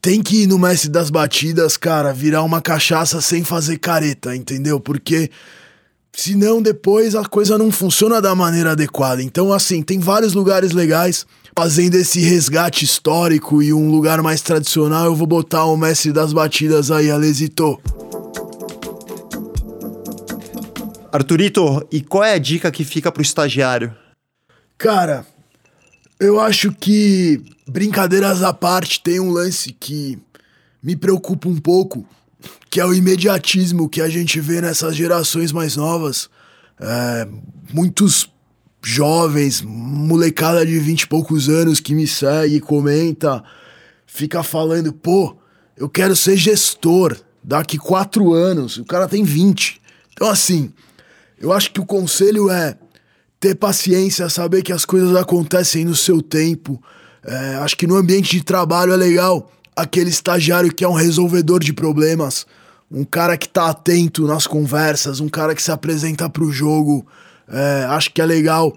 tem 0.02 0.24
que 0.24 0.44
ir 0.44 0.48
no 0.48 0.58
mestre 0.58 0.90
das 0.90 1.10
batidas, 1.10 1.76
cara, 1.76 2.14
virar 2.14 2.42
uma 2.44 2.62
cachaça 2.62 3.20
sem 3.22 3.44
fazer 3.44 3.78
careta, 3.78 4.36
entendeu? 4.36 4.80
Porque 4.80 5.30
senão 6.14 6.62
depois 6.62 7.14
a 7.14 7.26
coisa 7.26 7.58
não 7.58 7.72
funciona 7.72 8.22
da 8.22 8.34
maneira 8.34 8.72
adequada. 8.72 9.22
Então, 9.22 9.52
assim, 9.52 9.82
tem 9.82 10.00
vários 10.00 10.34
lugares 10.34 10.72
legais 10.72 11.26
fazendo 11.56 11.96
esse 11.96 12.22
resgate 12.22 12.86
histórico 12.86 13.62
e 13.62 13.74
um 13.74 13.92
lugar 13.92 14.22
mais 14.22 14.42
tradicional, 14.42 15.06
eu 15.06 15.16
vou 15.16 15.28
botar 15.28 15.66
o 15.66 15.78
mestre 15.78 16.14
das 16.14 16.32
batidas 16.32 16.90
aí, 16.90 17.12
Alesito. 17.12 17.80
Arthurito, 21.14 21.88
e 21.92 22.02
qual 22.02 22.24
é 22.24 22.34
a 22.34 22.40
dica 22.40 22.72
que 22.72 22.84
fica 22.84 23.12
pro 23.12 23.22
estagiário? 23.22 23.94
Cara, 24.80 25.24
eu 26.20 26.40
acho 26.40 26.72
que, 26.72 27.40
brincadeiras 27.68 28.42
à 28.42 28.52
parte, 28.52 29.00
tem 29.00 29.20
um 29.20 29.30
lance 29.30 29.72
que 29.72 30.18
me 30.82 30.96
preocupa 30.96 31.48
um 31.48 31.58
pouco, 31.58 32.04
que 32.68 32.80
é 32.80 32.86
o 32.86 32.96
imediatismo 32.96 33.88
que 33.88 34.02
a 34.02 34.10
gente 34.10 34.40
vê 34.40 34.60
nessas 34.60 34.96
gerações 34.96 35.52
mais 35.52 35.76
novas. 35.76 36.32
É, 36.82 37.28
muitos 37.72 38.28
jovens, 38.82 39.62
molecada 39.62 40.66
de 40.66 40.80
vinte 40.80 41.04
e 41.04 41.08
poucos 41.08 41.48
anos 41.48 41.80
que 41.80 41.94
me 41.94 42.08
segue, 42.08 42.60
comenta, 42.60 43.44
fica 44.08 44.42
falando, 44.42 44.92
pô, 44.92 45.38
eu 45.78 45.88
quero 45.88 46.16
ser 46.16 46.38
gestor 46.38 47.16
daqui 47.44 47.78
quatro 47.78 48.34
anos. 48.34 48.78
O 48.78 48.86
cara 48.86 49.08
tem 49.08 49.24
20. 49.24 49.80
Então, 50.12 50.28
assim, 50.28 50.74
eu 51.44 51.52
acho 51.52 51.74
que 51.74 51.82
o 51.82 51.86
conselho 51.86 52.50
é 52.50 52.78
ter 53.38 53.54
paciência, 53.54 54.30
saber 54.30 54.62
que 54.62 54.72
as 54.72 54.86
coisas 54.86 55.14
acontecem 55.14 55.84
no 55.84 55.94
seu 55.94 56.22
tempo. 56.22 56.82
É, 57.22 57.56
acho 57.56 57.76
que 57.76 57.86
no 57.86 57.98
ambiente 57.98 58.38
de 58.38 58.42
trabalho 58.42 58.94
é 58.94 58.96
legal 58.96 59.52
aquele 59.76 60.10
estagiário 60.10 60.74
que 60.74 60.86
é 60.86 60.88
um 60.88 60.94
resolvedor 60.94 61.60
de 61.60 61.74
problemas, 61.74 62.48
um 62.90 63.04
cara 63.04 63.36
que 63.36 63.50
tá 63.50 63.70
atento 63.70 64.26
nas 64.26 64.48
conversas, 64.48 65.20
um 65.20 65.28
cara 65.28 65.54
que 65.54 65.62
se 65.62 65.70
apresenta 65.70 66.30
pro 66.30 66.50
jogo. 66.50 67.06
É, 67.50 67.88
acho 67.90 68.14
que 68.14 68.22
é 68.22 68.26
legal 68.26 68.74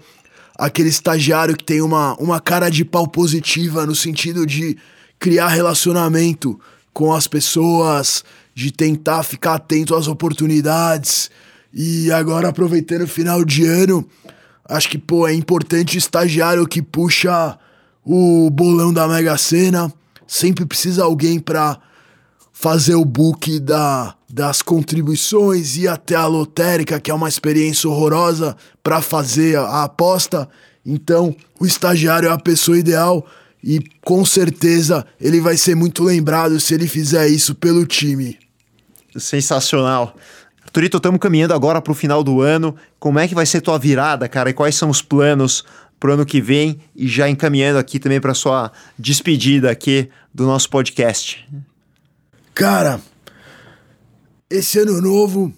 aquele 0.57 0.89
estagiário 0.89 1.55
que 1.55 1.63
tem 1.63 1.81
uma, 1.81 2.15
uma 2.15 2.41
cara 2.41 2.67
de 2.69 2.83
pau 2.83 3.07
positiva 3.07 3.85
no 3.85 3.95
sentido 3.95 4.45
de 4.45 4.77
criar 5.17 5.47
relacionamento 5.47 6.59
com 6.91 7.13
as 7.13 7.27
pessoas, 7.27 8.25
de 8.53 8.71
tentar 8.73 9.23
ficar 9.23 9.53
atento 9.53 9.95
às 9.95 10.09
oportunidades. 10.09 11.31
E 11.73 12.11
agora, 12.11 12.49
aproveitando 12.49 13.03
o 13.03 13.07
final 13.07 13.43
de 13.43 13.65
ano, 13.65 14.07
acho 14.65 14.89
que 14.89 14.97
pô, 14.97 15.27
é 15.27 15.33
importante 15.33 15.97
o 15.97 15.99
estagiário 15.99 16.67
que 16.67 16.81
puxa 16.81 17.57
o 18.03 18.49
bolão 18.49 18.93
da 18.93 19.07
Mega 19.07 19.37
Sena. 19.37 19.91
Sempre 20.25 20.65
precisa 20.65 21.03
alguém 21.03 21.39
para 21.39 21.79
fazer 22.51 22.95
o 22.95 23.05
book 23.05 23.59
da, 23.59 24.15
das 24.29 24.61
contribuições, 24.61 25.77
ir 25.77 25.87
até 25.87 26.15
a 26.15 26.25
lotérica, 26.25 26.99
que 26.99 27.11
é 27.11 27.13
uma 27.13 27.29
experiência 27.29 27.89
horrorosa, 27.89 28.57
para 28.81 29.01
fazer 29.01 29.57
a, 29.57 29.61
a 29.61 29.83
aposta. 29.83 30.49
Então, 30.85 31.35
o 31.59 31.65
estagiário 31.65 32.29
é 32.29 32.31
a 32.31 32.37
pessoa 32.37 32.79
ideal 32.79 33.25
e 33.63 33.79
com 34.03 34.23
certeza 34.25 35.05
ele 35.19 35.41
vai 35.41 35.57
ser 35.57 35.75
muito 35.75 36.03
lembrado 36.03 36.59
se 36.59 36.73
ele 36.73 36.87
fizer 36.87 37.27
isso 37.27 37.53
pelo 37.53 37.85
time. 37.85 38.37
Sensacional. 39.17 40.15
Turito, 40.77 40.97
estamos 40.97 41.19
caminhando 41.19 41.55
agora 41.55 41.81
para 41.81 41.91
o 41.91 41.95
final 41.95 42.23
do 42.23 42.39
ano. 42.39 42.75
Como 42.99 43.17
é 43.17 43.27
que 43.27 43.33
vai 43.33 43.47
ser 43.47 43.61
tua 43.61 43.79
virada, 43.79 44.29
cara? 44.29 44.51
E 44.51 44.53
quais 44.53 44.75
são 44.75 44.91
os 44.91 45.01
planos 45.01 45.65
para 45.99 46.11
o 46.11 46.13
ano 46.13 46.23
que 46.23 46.39
vem? 46.39 46.77
E 46.95 47.07
já 47.07 47.27
encaminhando 47.27 47.79
aqui 47.79 47.97
também 47.97 48.21
para 48.21 48.35
sua 48.35 48.71
despedida 48.95 49.71
aqui 49.71 50.07
do 50.31 50.45
nosso 50.45 50.69
podcast. 50.69 51.49
Cara, 52.53 53.01
esse 54.47 54.77
ano 54.77 55.01
novo, 55.01 55.51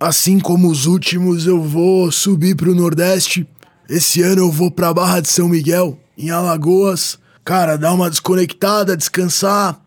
assim 0.00 0.40
como 0.40 0.72
os 0.72 0.86
últimos, 0.86 1.46
eu 1.46 1.62
vou 1.62 2.10
subir 2.10 2.56
pro 2.56 2.74
Nordeste. 2.74 3.46
Esse 3.88 4.22
ano 4.22 4.40
eu 4.40 4.50
vou 4.50 4.72
pra 4.72 4.92
Barra 4.92 5.20
de 5.20 5.28
São 5.28 5.48
Miguel, 5.48 6.00
em 6.18 6.30
Alagoas. 6.30 7.16
Cara, 7.44 7.78
dar 7.78 7.92
uma 7.92 8.10
desconectada, 8.10 8.96
descansar. 8.96 9.80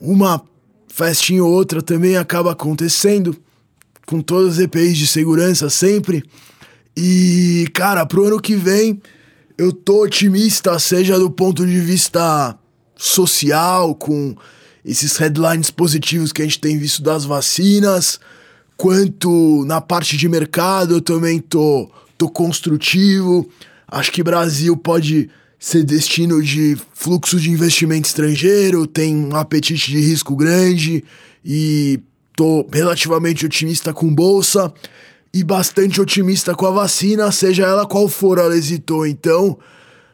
Uma 0.00 0.42
festinha 0.94 1.42
ou 1.42 1.50
outra 1.50 1.82
também 1.82 2.16
acaba 2.16 2.52
acontecendo, 2.52 3.36
com 4.06 4.20
todas 4.20 4.54
as 4.54 4.58
EPIs 4.60 4.96
de 4.96 5.08
segurança 5.08 5.68
sempre. 5.68 6.22
E, 6.96 7.68
cara, 7.74 8.06
pro 8.06 8.28
ano 8.28 8.40
que 8.40 8.54
vem, 8.54 9.02
eu 9.58 9.72
tô 9.72 10.04
otimista, 10.04 10.78
seja 10.78 11.18
do 11.18 11.28
ponto 11.28 11.66
de 11.66 11.80
vista 11.80 12.56
social, 12.94 13.92
com 13.96 14.36
esses 14.84 15.16
headlines 15.16 15.68
positivos 15.68 16.32
que 16.32 16.42
a 16.42 16.44
gente 16.44 16.60
tem 16.60 16.78
visto 16.78 17.02
das 17.02 17.24
vacinas, 17.24 18.20
quanto 18.76 19.64
na 19.66 19.80
parte 19.80 20.16
de 20.16 20.28
mercado 20.28 20.94
eu 20.94 21.00
também 21.00 21.40
tô, 21.40 21.90
tô 22.16 22.28
construtivo. 22.28 23.48
Acho 23.88 24.12
que 24.12 24.22
Brasil 24.22 24.76
pode 24.76 25.28
ser 25.58 25.84
destino 25.84 26.42
de 26.42 26.76
fluxo 26.92 27.38
de 27.40 27.50
investimento 27.50 28.06
estrangeiro, 28.06 28.86
tem 28.86 29.16
um 29.16 29.34
apetite 29.34 29.90
de 29.90 30.00
risco 30.00 30.36
grande 30.36 31.02
e 31.44 32.00
tô 32.36 32.66
relativamente 32.72 33.46
otimista 33.46 33.92
com 33.92 34.14
bolsa 34.14 34.72
e 35.32 35.42
bastante 35.42 36.00
otimista 36.00 36.54
com 36.54 36.66
a 36.66 36.70
vacina, 36.70 37.30
seja 37.32 37.64
ela 37.66 37.86
qual 37.86 38.08
for, 38.08 38.38
ela 38.38 38.56
hesitou. 38.56 39.06
Então, 39.06 39.58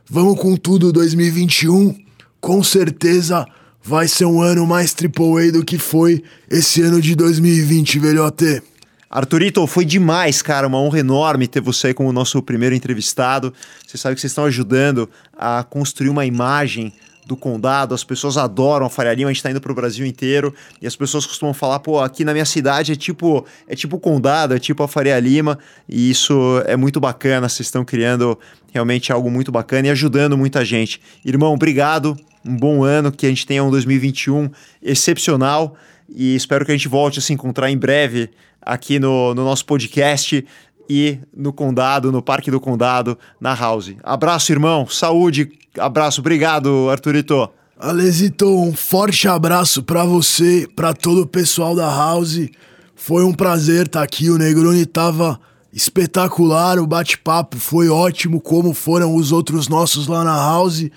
vamos 0.09 0.41
com 0.41 0.57
tudo 0.57 0.93
2021. 0.93 1.95
Com 2.41 2.63
certeza 2.63 3.47
vai 3.83 4.09
ser 4.09 4.25
um 4.25 4.41
ano 4.41 4.67
mais 4.67 4.95
AAA 4.95 5.53
do 5.53 5.65
que 5.65 5.79
foi 5.79 6.23
esse 6.51 6.81
ano 6.81 7.01
de 7.03 7.15
2020, 7.15 7.99
velhote. 7.99 8.63
Arthurito, 9.11 9.67
foi 9.67 9.85
demais, 9.85 10.41
cara. 10.41 10.69
Uma 10.69 10.79
honra 10.79 11.01
enorme 11.01 11.49
ter 11.49 11.61
você 11.61 11.93
como 11.93 12.13
nosso 12.13 12.41
primeiro 12.41 12.77
entrevistado. 12.77 13.53
Você 13.85 13.99
sabe 13.99 14.15
que 14.15 14.21
vocês 14.21 14.31
estão 14.31 14.45
ajudando 14.45 15.11
a 15.37 15.65
construir 15.65 16.09
uma 16.09 16.25
imagem 16.25 16.93
do 17.27 17.37
condado, 17.37 17.95
as 17.95 18.03
pessoas 18.03 18.37
adoram 18.37 18.87
a 18.87 18.91
Faria 18.91 19.15
Lima, 19.15 19.31
a 19.31 19.33
gente 19.33 19.43
tá 19.43 19.51
indo 19.51 19.61
pro 19.61 19.75
Brasil 19.75 20.05
inteiro, 20.05 20.53
e 20.83 20.87
as 20.87 20.97
pessoas 20.97 21.25
costumam 21.25 21.55
falar, 21.55 21.79
pô, 21.79 22.01
aqui 22.01 22.25
na 22.25 22.33
minha 22.33 22.45
cidade 22.45 22.91
é 22.91 22.97
tipo, 22.97 23.47
é 23.69 23.77
tipo 23.77 23.97
o 23.97 24.01
condado, 24.01 24.53
é 24.53 24.59
tipo 24.59 24.83
a 24.83 24.89
Faria 24.89 25.19
Lima, 25.21 25.57
e 25.89 26.11
isso 26.11 26.61
é 26.67 26.77
muito 26.77 26.99
bacana, 26.99 27.49
vocês 27.49 27.69
estão 27.69 27.85
criando 27.85 28.37
realmente 28.73 29.13
algo 29.13 29.31
muito 29.31 29.53
bacana 29.53 29.87
e 29.87 29.91
ajudando 29.91 30.37
muita 30.37 30.65
gente. 30.65 31.01
Irmão, 31.25 31.55
obrigado, 31.55 32.17
um 32.45 32.57
bom 32.57 32.83
ano, 32.83 33.13
que 33.13 33.27
a 33.27 33.29
gente 33.29 33.47
tenha 33.47 33.63
um 33.63 33.71
2021 33.71 34.51
excepcional, 34.83 35.77
e 36.15 36.35
espero 36.35 36.65
que 36.65 36.73
a 36.73 36.77
gente 36.77 36.89
volte 36.89 37.19
a 37.19 37.23
se 37.23 37.33
encontrar 37.33 37.71
em 37.71 37.79
breve 37.79 38.31
aqui 38.61 38.99
no, 38.99 39.35
no 39.35 39.45
nosso 39.45 39.65
podcast 39.65 40.45
e 40.89 41.19
no 41.35 41.53
Condado, 41.53 42.11
no 42.11 42.21
Parque 42.21 42.51
do 42.51 42.61
Condado, 42.61 43.17
na 43.41 43.55
House. 43.55 43.95
Abraço, 44.03 44.51
irmão. 44.51 44.87
Saúde. 44.89 45.49
Abraço. 45.79 46.21
Obrigado, 46.21 46.91
Arthurito. 46.91 47.49
Alesito, 47.79 48.47
um 48.47 48.75
forte 48.75 49.29
abraço 49.29 49.83
para 49.83 50.05
você, 50.05 50.69
para 50.75 50.93
todo 50.93 51.23
o 51.23 51.27
pessoal 51.27 51.75
da 51.75 51.89
House. 51.89 52.49
Foi 52.95 53.25
um 53.25 53.33
prazer 53.33 53.87
estar 53.87 54.01
tá 54.01 54.05
aqui. 54.05 54.29
O 54.29 54.37
Negroni 54.37 54.85
tava 54.85 55.41
espetacular, 55.73 56.79
o 56.79 56.87
bate-papo 56.87 57.57
foi 57.57 57.89
ótimo, 57.89 58.41
como 58.41 58.75
foram 58.75 59.15
os 59.15 59.31
outros 59.31 59.69
nossos 59.69 60.09
lá 60.09 60.25
na 60.25 60.37
House. 60.37 60.91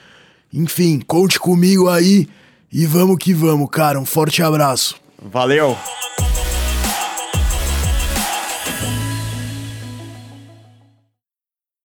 Enfim, 0.52 1.00
conte 1.06 1.40
comigo 1.40 1.88
aí 1.88 2.28
e 2.72 2.86
vamos 2.86 3.18
que 3.18 3.34
vamos, 3.34 3.70
cara. 3.70 4.00
Um 4.00 4.06
forte 4.06 4.42
abraço. 4.42 5.03
Valeu! 5.24 5.78